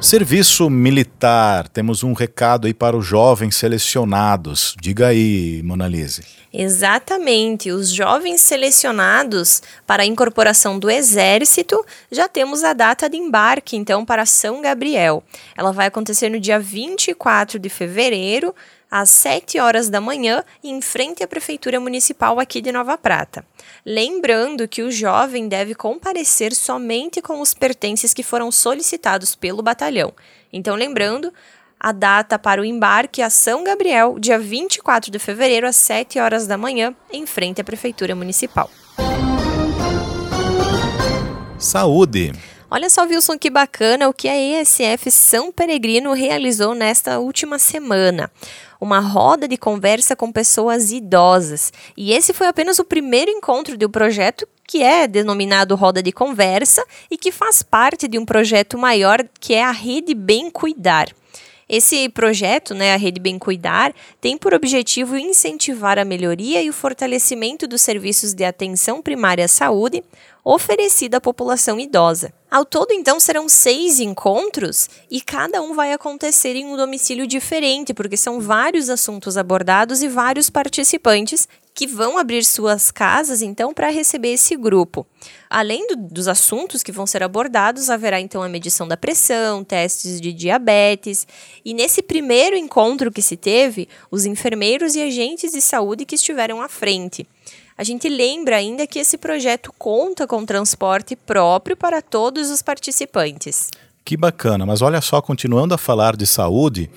Serviço 0.00 0.70
militar, 0.70 1.68
temos 1.68 2.02
um 2.02 2.14
recado 2.14 2.66
aí 2.66 2.72
para 2.72 2.96
os 2.96 3.04
jovens 3.04 3.54
selecionados. 3.54 4.74
Diga 4.80 5.08
aí, 5.08 5.60
Monalise. 5.62 6.22
Exatamente, 6.50 7.70
os 7.70 7.92
jovens 7.92 8.40
selecionados 8.40 9.62
para 9.86 10.02
a 10.02 10.06
incorporação 10.06 10.78
do 10.78 10.90
Exército, 10.90 11.84
já 12.10 12.26
temos 12.28 12.64
a 12.64 12.72
data 12.72 13.10
de 13.10 13.18
embarque, 13.18 13.76
então, 13.76 14.02
para 14.02 14.24
São 14.24 14.62
Gabriel. 14.62 15.22
Ela 15.54 15.70
vai 15.70 15.86
acontecer 15.86 16.30
no 16.30 16.40
dia 16.40 16.58
24 16.58 17.58
de 17.58 17.68
fevereiro, 17.68 18.54
às 18.90 19.10
7 19.10 19.58
horas 19.58 19.88
da 19.88 20.00
manhã, 20.00 20.42
em 20.64 20.80
frente 20.80 21.22
à 21.22 21.28
Prefeitura 21.28 21.78
Municipal 21.78 22.40
aqui 22.40 22.60
de 22.60 22.72
Nova 22.72 22.98
Prata. 22.98 23.44
Lembrando 23.86 24.66
que 24.66 24.82
o 24.82 24.90
jovem 24.90 25.46
deve 25.46 25.74
comparecer 25.74 26.54
somente 26.54 27.22
com 27.22 27.40
os 27.40 27.54
pertences 27.54 28.12
que 28.12 28.22
foram 28.22 28.50
solicitados 28.50 29.34
pelo 29.34 29.62
batalhão. 29.62 30.12
Então, 30.52 30.74
lembrando, 30.74 31.32
a 31.78 31.92
data 31.92 32.38
para 32.38 32.60
o 32.60 32.64
embarque 32.64 33.22
a 33.22 33.30
São 33.30 33.62
Gabriel, 33.62 34.18
dia 34.18 34.38
24 34.38 35.10
de 35.10 35.18
fevereiro, 35.18 35.66
às 35.66 35.76
7 35.76 36.18
horas 36.18 36.46
da 36.46 36.58
manhã, 36.58 36.94
em 37.12 37.24
frente 37.24 37.60
à 37.60 37.64
Prefeitura 37.64 38.14
Municipal. 38.14 38.68
Saúde. 41.58 42.32
Olha 42.70 42.88
só, 42.88 43.02
Wilson, 43.02 43.36
que 43.36 43.50
bacana 43.50 44.08
o 44.08 44.14
que 44.14 44.28
a 44.28 44.36
ESF 44.36 45.10
São 45.10 45.50
Peregrino 45.50 46.12
realizou 46.12 46.74
nesta 46.74 47.18
última 47.18 47.58
semana 47.58 48.30
uma 48.80 48.98
roda 48.98 49.46
de 49.46 49.56
conversa 49.56 50.16
com 50.16 50.32
pessoas 50.32 50.90
idosas. 50.90 51.72
E 51.96 52.12
esse 52.12 52.32
foi 52.32 52.46
apenas 52.46 52.78
o 52.78 52.84
primeiro 52.84 53.30
encontro 53.30 53.76
do 53.76 53.90
projeto 53.90 54.48
que 54.66 54.82
é 54.82 55.06
denominado 55.06 55.74
Roda 55.74 56.02
de 56.02 56.12
Conversa 56.12 56.84
e 57.10 57.18
que 57.18 57.32
faz 57.32 57.62
parte 57.62 58.06
de 58.06 58.18
um 58.18 58.24
projeto 58.24 58.78
maior 58.78 59.18
que 59.40 59.52
é 59.52 59.64
a 59.64 59.72
Rede 59.72 60.14
Bem 60.14 60.48
Cuidar. 60.48 61.08
Esse 61.68 62.08
projeto, 62.08 62.74
né, 62.74 62.94
a 62.94 62.96
Rede 62.96 63.20
Bem 63.20 63.38
Cuidar, 63.38 63.94
tem 64.20 64.36
por 64.36 64.52
objetivo 64.52 65.16
incentivar 65.16 66.00
a 66.00 66.04
melhoria 66.04 66.60
e 66.60 66.68
o 66.68 66.72
fortalecimento 66.72 67.68
dos 67.68 67.80
serviços 67.80 68.34
de 68.34 68.44
atenção 68.44 69.00
primária 69.00 69.44
à 69.44 69.48
saúde 69.48 70.02
oferecida 70.44 71.18
à 71.18 71.20
população 71.20 71.78
idosa. 71.78 72.32
Ao 72.50 72.64
todo, 72.64 72.92
então, 72.92 73.20
serão 73.20 73.48
seis 73.48 74.00
encontros 74.00 74.88
e 75.08 75.20
cada 75.20 75.62
um 75.62 75.72
vai 75.72 75.92
acontecer 75.92 76.56
em 76.56 76.66
um 76.66 76.76
domicílio 76.76 77.26
diferente, 77.26 77.94
porque 77.94 78.16
são 78.16 78.40
vários 78.40 78.90
assuntos 78.90 79.36
abordados 79.36 80.02
e 80.02 80.08
vários 80.08 80.50
participantes 80.50 81.46
que 81.72 81.86
vão 81.86 82.18
abrir 82.18 82.44
suas 82.44 82.90
casas, 82.90 83.40
então, 83.40 83.72
para 83.72 83.88
receber 83.88 84.32
esse 84.32 84.56
grupo. 84.56 85.06
Além 85.48 85.86
do, 85.86 85.96
dos 85.96 86.26
assuntos 86.26 86.82
que 86.82 86.90
vão 86.90 87.06
ser 87.06 87.22
abordados, 87.22 87.88
haverá 87.88 88.20
então 88.20 88.42
a 88.42 88.48
medição 88.48 88.88
da 88.88 88.96
pressão, 88.96 89.62
testes 89.62 90.20
de 90.20 90.32
diabetes. 90.32 91.26
E 91.64 91.72
nesse 91.72 92.02
primeiro 92.02 92.56
encontro 92.56 93.12
que 93.12 93.22
se 93.22 93.36
teve, 93.36 93.88
os 94.10 94.26
enfermeiros 94.26 94.96
e 94.96 95.02
agentes 95.02 95.52
de 95.52 95.60
saúde 95.60 96.04
que 96.04 96.16
estiveram 96.16 96.60
à 96.60 96.68
frente. 96.68 97.26
A 97.80 97.82
gente 97.82 98.10
lembra 98.10 98.56
ainda 98.56 98.86
que 98.86 98.98
esse 98.98 99.16
projeto 99.16 99.72
conta 99.78 100.26
com 100.26 100.44
transporte 100.44 101.16
próprio 101.16 101.74
para 101.74 102.02
todos 102.02 102.50
os 102.50 102.60
participantes. 102.60 103.70
Que 104.04 104.18
bacana, 104.18 104.66
mas 104.66 104.82
olha 104.82 105.00
só, 105.00 105.22
continuando 105.22 105.72
a 105.72 105.78
falar 105.78 106.14
de 106.14 106.26
saúde, 106.26 106.90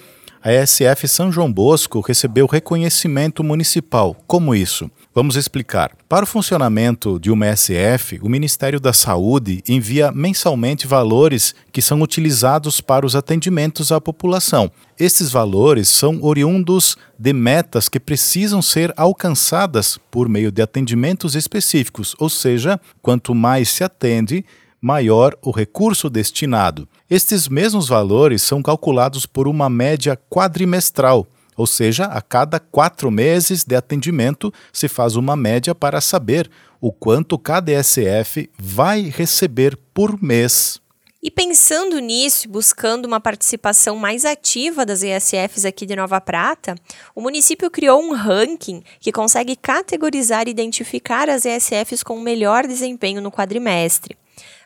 a 0.44 0.52
ESF 0.52 1.08
São 1.08 1.32
João 1.32 1.50
Bosco 1.50 2.02
recebeu 2.02 2.46
reconhecimento 2.46 3.42
municipal. 3.42 4.14
Como 4.28 4.54
isso? 4.54 4.92
Vamos 5.16 5.38
explicar. 5.38 5.96
Para 6.10 6.26
o 6.26 6.28
funcionamento 6.28 7.18
de 7.18 7.32
uma 7.32 7.56
SF, 7.56 8.20
o 8.22 8.28
Ministério 8.28 8.78
da 8.78 8.92
Saúde 8.92 9.64
envia 9.70 10.12
mensalmente 10.12 10.86
valores 10.86 11.56
que 11.72 11.82
são 11.82 12.02
utilizados 12.02 12.82
para 12.82 13.06
os 13.06 13.16
atendimentos 13.16 13.90
à 13.90 14.02
população. 14.02 14.70
Estes 15.00 15.32
valores 15.32 15.88
são 15.88 16.22
oriundos 16.22 16.98
de 17.18 17.32
metas 17.32 17.88
que 17.88 18.00
precisam 18.00 18.62
ser 18.62 18.94
alcançadas 18.98 19.98
por 20.12 20.28
meio 20.28 20.52
de 20.52 20.62
atendimentos 20.62 21.36
específicos, 21.36 22.16
ou 22.20 22.30
seja, 22.30 22.78
quanto 23.02 23.34
mais 23.34 23.70
se 23.70 23.82
atende, 23.82 24.44
maior 24.84 25.34
o 25.42 25.50
recurso 25.50 26.10
destinado. 26.10 26.90
Estes 27.10 27.48
mesmos 27.48 27.88
valores 27.88 28.42
são 28.42 28.62
calculados 28.62 29.26
por 29.26 29.48
uma 29.48 29.70
média 29.70 30.20
quadrimestral, 30.30 31.26
ou 31.56 31.66
seja, 31.66 32.04
a 32.04 32.22
cada 32.22 32.60
quatro 32.60 33.10
meses 33.10 33.64
de 33.64 33.78
atendimento 33.78 34.54
se 34.74 34.90
faz 34.90 35.16
uma 35.16 35.38
média 35.38 35.74
para 35.74 36.02
saber 36.02 36.52
o 36.82 36.92
quanto 36.92 37.40
cada 37.40 37.72
ESF 37.72 38.50
vai 38.60 39.04
receber 39.04 39.78
por 39.94 40.22
mês. 40.22 40.82
E 41.22 41.32
pensando 41.32 42.00
nisso 42.00 42.50
buscando 42.50 43.06
uma 43.06 43.22
participação 43.22 43.96
mais 43.96 44.26
ativa 44.26 44.86
das 44.86 45.02
ESFs 45.02 45.64
aqui 45.64 45.86
de 45.86 45.96
Nova 45.96 46.20
Prata, 46.20 46.76
o 47.16 47.22
município 47.22 47.72
criou 47.72 48.02
um 48.02 48.14
ranking 48.14 48.84
que 49.00 49.14
consegue 49.14 49.56
categorizar 49.56 50.50
e 50.50 50.52
identificar 50.52 51.30
as 51.30 51.46
ESFs 51.46 52.04
com 52.04 52.20
melhor 52.20 52.68
desempenho 52.68 53.22
no 53.22 53.32
quadrimestre. 53.32 54.18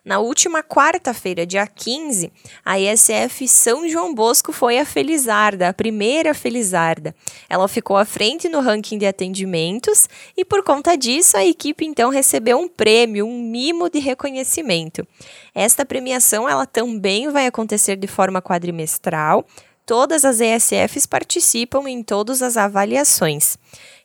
Na 0.08 0.20
última 0.20 0.64
quarta-feira, 0.64 1.46
dia 1.46 1.68
15, 1.68 2.32
a 2.64 2.80
ISF 2.80 3.46
São 3.46 3.90
João 3.90 4.16
Bosco 4.16 4.54
foi 4.54 4.80
a 4.80 4.86
Felizarda, 4.86 5.68
a 5.68 5.74
primeira 5.74 6.34
Felizarda. 6.34 7.14
Ela 7.50 7.68
ficou 7.68 7.98
à 7.98 8.06
frente 8.06 8.48
no 8.48 8.62
ranking 8.62 8.98
de 8.98 9.06
atendimentos 9.06 10.08
e, 10.38 10.46
por 10.46 10.64
conta 10.64 10.96
disso, 10.96 11.36
a 11.36 11.46
equipe 11.46 11.84
então 11.86 12.10
recebeu 12.10 12.58
um 12.58 12.70
prêmio, 12.70 13.28
um 13.28 13.38
mimo 13.38 13.90
de 13.90 14.00
reconhecimento. 14.00 15.06
Esta 15.54 15.86
premiação 15.86 16.48
ela 16.48 16.66
também 16.66 17.30
vai 17.30 17.46
acontecer 17.46 17.98
de 17.98 18.08
forma 18.08 18.42
quadrimestral. 18.42 19.46
Todas 19.86 20.24
as 20.24 20.40
ESFs 20.40 21.06
participam 21.06 21.86
em 21.86 22.02
todas 22.02 22.42
as 22.42 22.56
avaliações. 22.56 23.58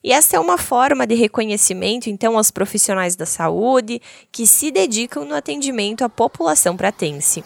E 0.05 0.11
essa 0.13 0.37
é 0.37 0.41
uma 0.41 0.59
forma 0.59 1.07
de 1.07 1.15
reconhecimento, 1.15 2.11
então, 2.11 2.37
aos 2.37 2.51
profissionais 2.51 3.15
da 3.15 3.25
saúde 3.25 4.01
que 4.33 4.47
se 4.47 4.73
dedicam 4.73 5.25
no 5.25 5.35
atendimento 5.35 6.03
à 6.03 6.09
população 6.09 6.77
pratense. 6.77 7.45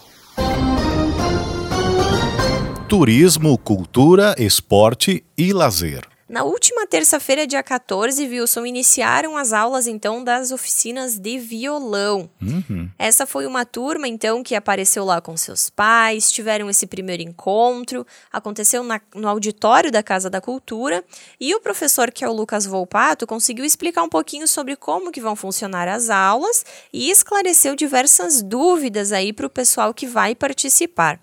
Turismo, 2.89 3.59
cultura, 3.59 4.35
esporte 4.39 5.23
e 5.37 5.53
lazer. 5.53 6.16
Na 6.29 6.43
última 6.43 6.85
terça-feira, 6.89 7.47
dia 7.47 7.63
14, 7.63 8.27
Wilson, 8.27 8.67
iniciaram 8.67 9.37
as 9.37 9.53
aulas 9.53 9.87
então 9.87 10.25
das 10.25 10.51
oficinas 10.51 11.17
de 11.17 11.39
violão. 11.39 12.29
Uhum. 12.43 12.91
Essa 12.99 13.25
foi 13.27 13.47
uma 13.47 13.65
turma 13.65 14.09
então 14.09 14.43
que 14.43 14.57
apareceu 14.57 15.05
lá 15.05 15.21
com 15.21 15.37
seus 15.37 15.71
pais, 15.71 16.33
tiveram 16.33 16.69
esse 16.69 16.85
primeiro 16.85 17.23
encontro, 17.23 18.05
aconteceu 18.33 18.83
na, 18.83 19.01
no 19.15 19.29
auditório 19.29 19.93
da 19.93 20.03
Casa 20.03 20.29
da 20.29 20.41
Cultura 20.41 21.05
e 21.39 21.55
o 21.55 21.61
professor, 21.61 22.11
que 22.11 22.25
é 22.25 22.29
o 22.29 22.33
Lucas 22.33 22.67
Volpato, 22.67 23.25
conseguiu 23.25 23.65
explicar 23.65 24.03
um 24.03 24.09
pouquinho 24.09 24.49
sobre 24.49 24.75
como 24.75 25.13
que 25.13 25.21
vão 25.21 25.37
funcionar 25.37 25.87
as 25.87 26.11
aulas 26.11 26.65
e 26.93 27.09
esclareceu 27.09 27.77
diversas 27.77 28.43
dúvidas 28.43 29.13
aí 29.13 29.33
para 29.33 29.47
o 29.47 29.51
pessoal 29.51 29.95
que 29.95 30.09
vai 30.09 30.35
participar. 30.35 31.21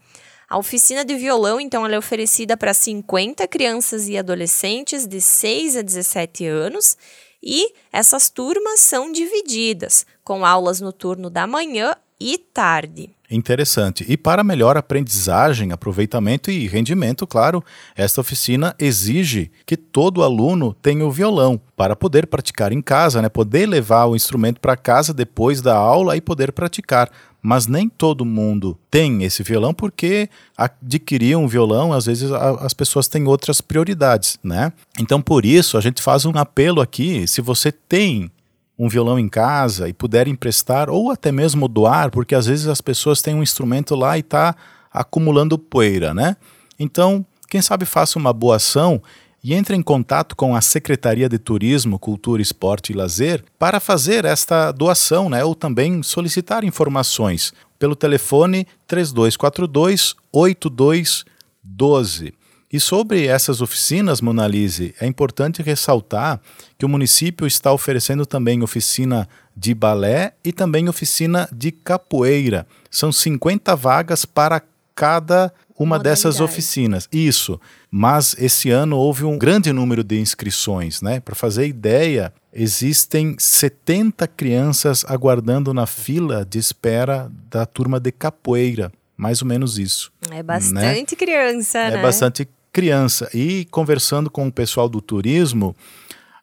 A 0.53 0.57
oficina 0.59 1.03
de 1.03 1.15
violão, 1.15 1.59
então, 1.59 1.83
é 1.83 1.97
oferecida 1.97 2.55
para 2.55 2.75
50 2.75 3.47
crianças 3.47 4.07
e 4.07 4.15
adolescentes 4.15 5.07
de 5.07 5.19
6 5.19 5.77
a 5.77 5.81
17 5.81 6.45
anos 6.45 6.95
e 7.41 7.73
essas 7.91 8.29
turmas 8.29 8.79
são 8.79 9.11
divididas, 9.11 10.05
com 10.23 10.45
aulas 10.45 10.79
no 10.79 10.93
turno 10.93 11.27
da 11.27 11.47
manhã 11.47 11.95
e 12.19 12.37
tarde. 12.37 13.09
Interessante. 13.31 14.05
E 14.07 14.15
para 14.15 14.43
melhor 14.43 14.77
aprendizagem, 14.77 15.71
aproveitamento 15.71 16.51
e 16.51 16.67
rendimento, 16.67 17.25
claro, 17.25 17.63
esta 17.95 18.21
oficina 18.21 18.75
exige 18.77 19.51
que 19.65 19.75
todo 19.75 20.21
aluno 20.21 20.71
tenha 20.83 21.03
o 21.03 21.11
violão 21.11 21.59
para 21.75 21.95
poder 21.95 22.27
praticar 22.27 22.71
em 22.71 22.79
casa, 22.79 23.23
né? 23.23 23.27
Poder 23.27 23.65
levar 23.65 24.05
o 24.05 24.15
instrumento 24.15 24.61
para 24.61 24.77
casa 24.77 25.15
depois 25.15 25.63
da 25.63 25.75
aula 25.75 26.15
e 26.15 26.21
poder 26.21 26.51
praticar 26.51 27.09
mas 27.43 27.67
nem 27.67 27.89
todo 27.89 28.23
mundo 28.23 28.79
tem 28.89 29.23
esse 29.23 29.43
violão 29.43 29.73
porque 29.73 30.29
adquirir 30.57 31.35
um 31.35 31.45
violão, 31.45 31.91
às 31.91 32.05
vezes 32.05 32.31
a, 32.31 32.51
as 32.65 32.73
pessoas 32.73 33.09
têm 33.09 33.27
outras 33.27 33.59
prioridades, 33.59 34.39
né? 34.41 34.71
Então 34.97 35.21
por 35.21 35.45
isso 35.45 35.77
a 35.77 35.81
gente 35.81 36.01
faz 36.01 36.25
um 36.25 36.31
apelo 36.37 36.79
aqui, 36.79 37.27
se 37.27 37.41
você 37.41 37.69
tem 37.69 38.31
um 38.79 38.87
violão 38.87 39.19
em 39.19 39.27
casa 39.27 39.89
e 39.89 39.93
puder 39.93 40.27
emprestar 40.27 40.89
ou 40.89 41.11
até 41.11 41.31
mesmo 41.31 41.67
doar, 41.67 42.09
porque 42.09 42.33
às 42.33 42.45
vezes 42.45 42.67
as 42.67 42.79
pessoas 42.79 43.21
têm 43.21 43.35
um 43.35 43.43
instrumento 43.43 43.93
lá 43.93 44.17
e 44.17 44.21
está 44.21 44.55
acumulando 44.91 45.57
poeira, 45.57 46.13
né? 46.13 46.37
Então, 46.79 47.25
quem 47.49 47.61
sabe 47.61 47.85
faça 47.85 48.17
uma 48.17 48.31
boa 48.31 48.55
ação 48.55 49.01
e 49.43 49.53
entre 49.53 49.75
em 49.75 49.81
contato 49.81 50.35
com 50.35 50.55
a 50.55 50.61
Secretaria 50.61 51.27
de 51.27 51.37
Turismo, 51.37 51.99
Cultura, 51.99 52.41
Esporte 52.41 52.93
e 52.93 52.95
Lazer 52.95 53.43
para 53.59 53.79
fazer 53.79 54.23
esta 54.23 54.71
doação, 54.71 55.29
né, 55.29 55.43
ou 55.43 55.53
também 55.53 56.01
solicitar 56.01 56.63
informações 56.63 57.53
pelo 57.77 57.95
telefone 57.95 58.65
3242 58.87 60.15
8212. 60.31 62.33
E 62.71 62.79
sobre 62.79 63.27
essas 63.27 63.61
oficinas, 63.61 64.19
Monalise, 64.19 64.95
é 64.99 65.05
importante 65.05 65.61
ressaltar 65.61 66.41
que 66.75 66.85
o 66.85 66.89
município 66.89 67.45
está 67.45 67.71
oferecendo 67.71 68.25
também 68.25 68.63
oficina 68.63 69.29
de 69.55 69.75
balé 69.75 70.33
e 70.43 70.51
também 70.51 70.89
oficina 70.89 71.47
de 71.53 71.71
capoeira. 71.71 72.65
São 72.89 73.11
50 73.11 73.75
vagas 73.75 74.25
para 74.25 74.59
cada 74.95 75.53
uma 75.77 75.97
dessas 75.97 76.39
oficinas. 76.39 77.07
Isso. 77.11 77.59
Mas 77.89 78.35
esse 78.37 78.69
ano 78.69 78.97
houve 78.97 79.23
um 79.25 79.37
grande 79.37 79.71
número 79.73 80.03
de 80.03 80.19
inscrições, 80.19 81.01
né? 81.01 81.19
Para 81.19 81.35
fazer 81.35 81.67
ideia, 81.67 82.33
existem 82.53 83.35
70 83.37 84.27
crianças 84.27 85.03
aguardando 85.07 85.73
na 85.73 85.85
fila 85.85 86.45
de 86.45 86.59
espera 86.59 87.31
da 87.49 87.65
turma 87.65 87.99
de 87.99 88.11
capoeira. 88.11 88.91
Mais 89.15 89.41
ou 89.41 89.47
menos 89.47 89.77
isso. 89.77 90.11
É 90.31 90.41
bastante 90.41 91.13
né? 91.13 91.17
criança, 91.17 91.79
é 91.79 91.91
né? 91.91 91.99
É 91.99 92.01
bastante 92.01 92.47
criança. 92.71 93.29
E 93.33 93.65
conversando 93.71 94.29
com 94.29 94.47
o 94.47 94.51
pessoal 94.51 94.89
do 94.89 94.99
turismo, 94.99 95.75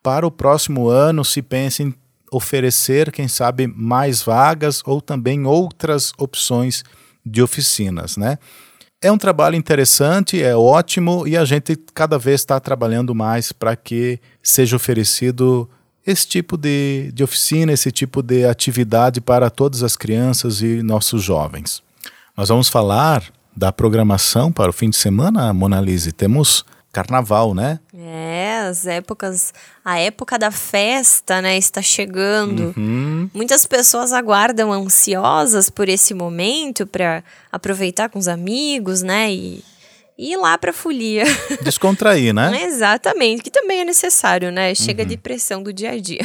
para 0.03 0.27
o 0.27 0.31
próximo 0.31 0.89
ano 0.89 1.25
se 1.25 1.43
pensa 1.43 1.83
em 1.83 1.95
oferecer, 2.33 3.11
quem 3.11 3.27
sabe, 3.27 3.67
mais 3.67 4.23
vagas 4.23 4.83
ou 4.87 5.01
também 5.01 5.45
outras 5.45 6.13
opções 6.17 6.85
de 7.27 7.43
oficinas, 7.43 8.17
né? 8.17 8.39
É 9.03 9.11
um 9.11 9.17
trabalho 9.17 9.57
interessante, 9.57 10.43
é 10.43 10.55
ótimo 10.55 11.27
e 11.27 11.35
a 11.35 11.43
gente 11.43 11.75
cada 11.95 12.19
vez 12.19 12.43
está 12.43 12.61
trabalhando 12.61 13.15
mais 13.15 13.51
para 13.51 13.75
que 13.75 14.21
seja 14.43 14.77
oferecido 14.77 15.67
esse 16.07 16.27
tipo 16.27 16.55
de, 16.59 17.11
de 17.15 17.25
oficina, 17.25 17.73
esse 17.73 17.91
tipo 17.91 18.23
de 18.23 18.45
atividade 18.45 19.19
para 19.19 19.49
todas 19.49 19.83
as 19.83 19.97
crianças 19.97 20.61
e 20.61 20.83
nossos 20.83 21.23
jovens. 21.23 21.83
Nós 22.37 22.51
vamos 22.51 22.69
falar 22.69 23.25
da 23.57 23.73
programação 23.73 24.53
para 24.53 24.69
o 24.69 24.73
fim 24.73 24.91
de 24.91 24.97
semana, 24.97 25.51
Monalise. 25.55 26.13
Temos 26.13 26.67
carnaval, 26.93 27.55
né? 27.55 27.79
É, 27.95 28.61
as 28.69 28.87
épocas, 28.87 29.55
a 29.85 29.99
época 29.99 30.39
da 30.39 30.51
festa, 30.51 31.41
né, 31.41 31.57
está 31.57 31.81
chegando. 31.81 32.75
Uhum. 32.77 33.31
Muitas 33.33 33.65
pessoas 33.65 34.13
aguardam 34.13 34.73
ansiosas 34.73 35.71
por 35.71 35.89
esse 35.89 36.15
momento 36.15 36.87
para 36.87 37.23
aproveitar 37.51 38.09
com 38.09 38.19
os 38.19 38.29
amigos, 38.29 39.03
né, 39.03 39.33
e, 39.33 39.65
e 40.19 40.33
ir 40.33 40.37
lá 40.37 40.59
para 40.59 40.73
folia. 40.73 41.25
Descontrair, 41.63 42.35
né? 42.35 42.65
Exatamente, 42.65 43.43
que 43.43 43.51
também 43.51 43.81
é 43.81 43.85
necessário, 43.85 44.51
né? 44.51 44.75
Chega 44.75 45.03
uhum. 45.03 45.09
de 45.09 45.17
pressão 45.17 45.63
do 45.63 45.73
dia 45.73 45.93
a 45.93 45.99
dia. 45.99 46.21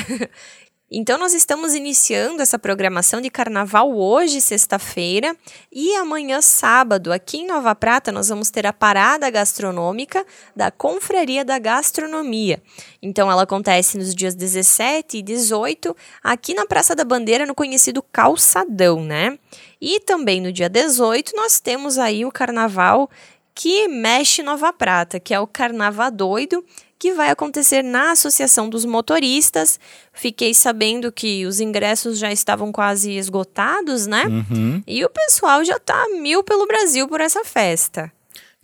Então, 0.89 1.17
nós 1.17 1.33
estamos 1.33 1.73
iniciando 1.73 2.43
essa 2.43 2.59
programação 2.59 3.19
de 3.19 3.27
carnaval 3.31 3.91
hoje, 3.97 4.39
sexta-feira, 4.39 5.35
e 5.71 5.95
amanhã, 5.95 6.41
sábado, 6.41 7.11
aqui 7.11 7.37
em 7.37 7.47
Nova 7.47 7.73
Prata, 7.73 8.11
nós 8.11 8.29
vamos 8.29 8.51
ter 8.51 8.67
a 8.67 8.73
parada 8.73 9.27
gastronômica 9.31 10.23
da 10.55 10.69
Confraria 10.69 11.43
da 11.43 11.57
Gastronomia. 11.57 12.61
Então, 13.01 13.31
ela 13.31 13.41
acontece 13.41 13.97
nos 13.97 14.13
dias 14.13 14.35
17 14.35 15.17
e 15.17 15.21
18, 15.23 15.95
aqui 16.23 16.53
na 16.53 16.67
Praça 16.67 16.95
da 16.95 17.03
Bandeira, 17.03 17.47
no 17.47 17.55
conhecido 17.55 18.03
Calçadão, 18.03 19.03
né? 19.03 19.39
E 19.81 19.99
também 20.01 20.39
no 20.39 20.51
dia 20.51 20.69
18, 20.69 21.35
nós 21.35 21.59
temos 21.59 21.97
aí 21.97 22.23
o 22.25 22.31
carnaval 22.31 23.09
que 23.55 23.87
mexe 23.87 24.43
Nova 24.43 24.71
Prata, 24.71 25.19
que 25.19 25.33
é 25.33 25.39
o 25.39 25.47
Carnaval 25.47 26.11
Doido, 26.11 26.63
que 26.97 27.13
vai 27.13 27.29
acontecer 27.29 27.81
na 27.81 28.11
Associação 28.11 28.69
dos 28.69 28.85
Motoristas. 28.85 29.79
Fiquei 30.13 30.53
sabendo 30.53 31.11
que 31.11 31.45
os 31.45 31.59
ingressos 31.59 32.17
já 32.17 32.31
estavam 32.31 32.71
quase 32.71 33.11
esgotados, 33.11 34.07
né? 34.07 34.25
Uhum. 34.25 34.81
E 34.87 35.03
o 35.03 35.09
pessoal 35.09 35.63
já 35.63 35.79
tá 35.79 36.07
mil 36.21 36.43
pelo 36.43 36.65
Brasil 36.65 37.07
por 37.07 37.21
essa 37.21 37.43
festa. 37.43 38.11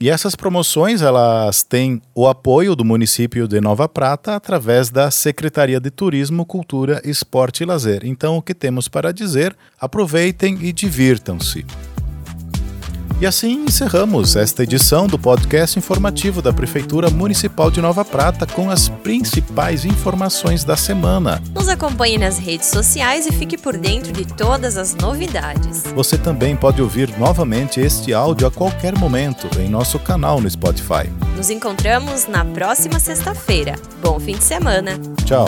E 0.01 0.09
essas 0.09 0.35
promoções, 0.35 1.03
elas 1.03 1.61
têm 1.61 2.01
o 2.15 2.27
apoio 2.27 2.75
do 2.75 2.83
município 2.83 3.47
de 3.47 3.61
Nova 3.61 3.87
Prata 3.87 4.35
através 4.35 4.89
da 4.89 5.11
Secretaria 5.11 5.79
de 5.79 5.91
Turismo, 5.91 6.43
Cultura, 6.43 6.99
Esporte 7.05 7.61
e 7.61 7.67
Lazer. 7.67 8.01
Então, 8.03 8.35
o 8.35 8.41
que 8.41 8.55
temos 8.55 8.87
para 8.87 9.13
dizer? 9.13 9.55
Aproveitem 9.79 10.57
e 10.63 10.73
divirtam-se. 10.73 11.63
E 13.21 13.25
assim 13.27 13.65
encerramos 13.65 14.35
esta 14.35 14.63
edição 14.63 15.05
do 15.05 15.19
podcast 15.19 15.77
informativo 15.77 16.41
da 16.41 16.51
Prefeitura 16.51 17.07
Municipal 17.11 17.69
de 17.69 17.79
Nova 17.79 18.03
Prata 18.03 18.47
com 18.47 18.67
as 18.67 18.89
principais 18.89 19.85
informações 19.85 20.63
da 20.63 20.75
semana. 20.75 21.39
Nos 21.53 21.67
acompanhe 21.67 22.17
nas 22.17 22.39
redes 22.39 22.69
sociais 22.69 23.27
e 23.27 23.31
fique 23.31 23.59
por 23.59 23.77
dentro 23.77 24.11
de 24.11 24.25
todas 24.25 24.75
as 24.75 24.95
novidades. 24.95 25.83
Você 25.93 26.17
também 26.17 26.55
pode 26.55 26.81
ouvir 26.81 27.15
novamente 27.19 27.79
este 27.79 28.11
áudio 28.11 28.47
a 28.47 28.51
qualquer 28.51 28.97
momento 28.97 29.47
em 29.59 29.69
nosso 29.69 29.99
canal 29.99 30.41
no 30.41 30.49
Spotify. 30.49 31.07
Nos 31.37 31.51
encontramos 31.51 32.25
na 32.25 32.43
próxima 32.43 32.99
sexta-feira. 32.99 33.75
Bom 34.01 34.19
fim 34.19 34.33
de 34.33 34.43
semana. 34.43 34.99
Tchau. 35.25 35.45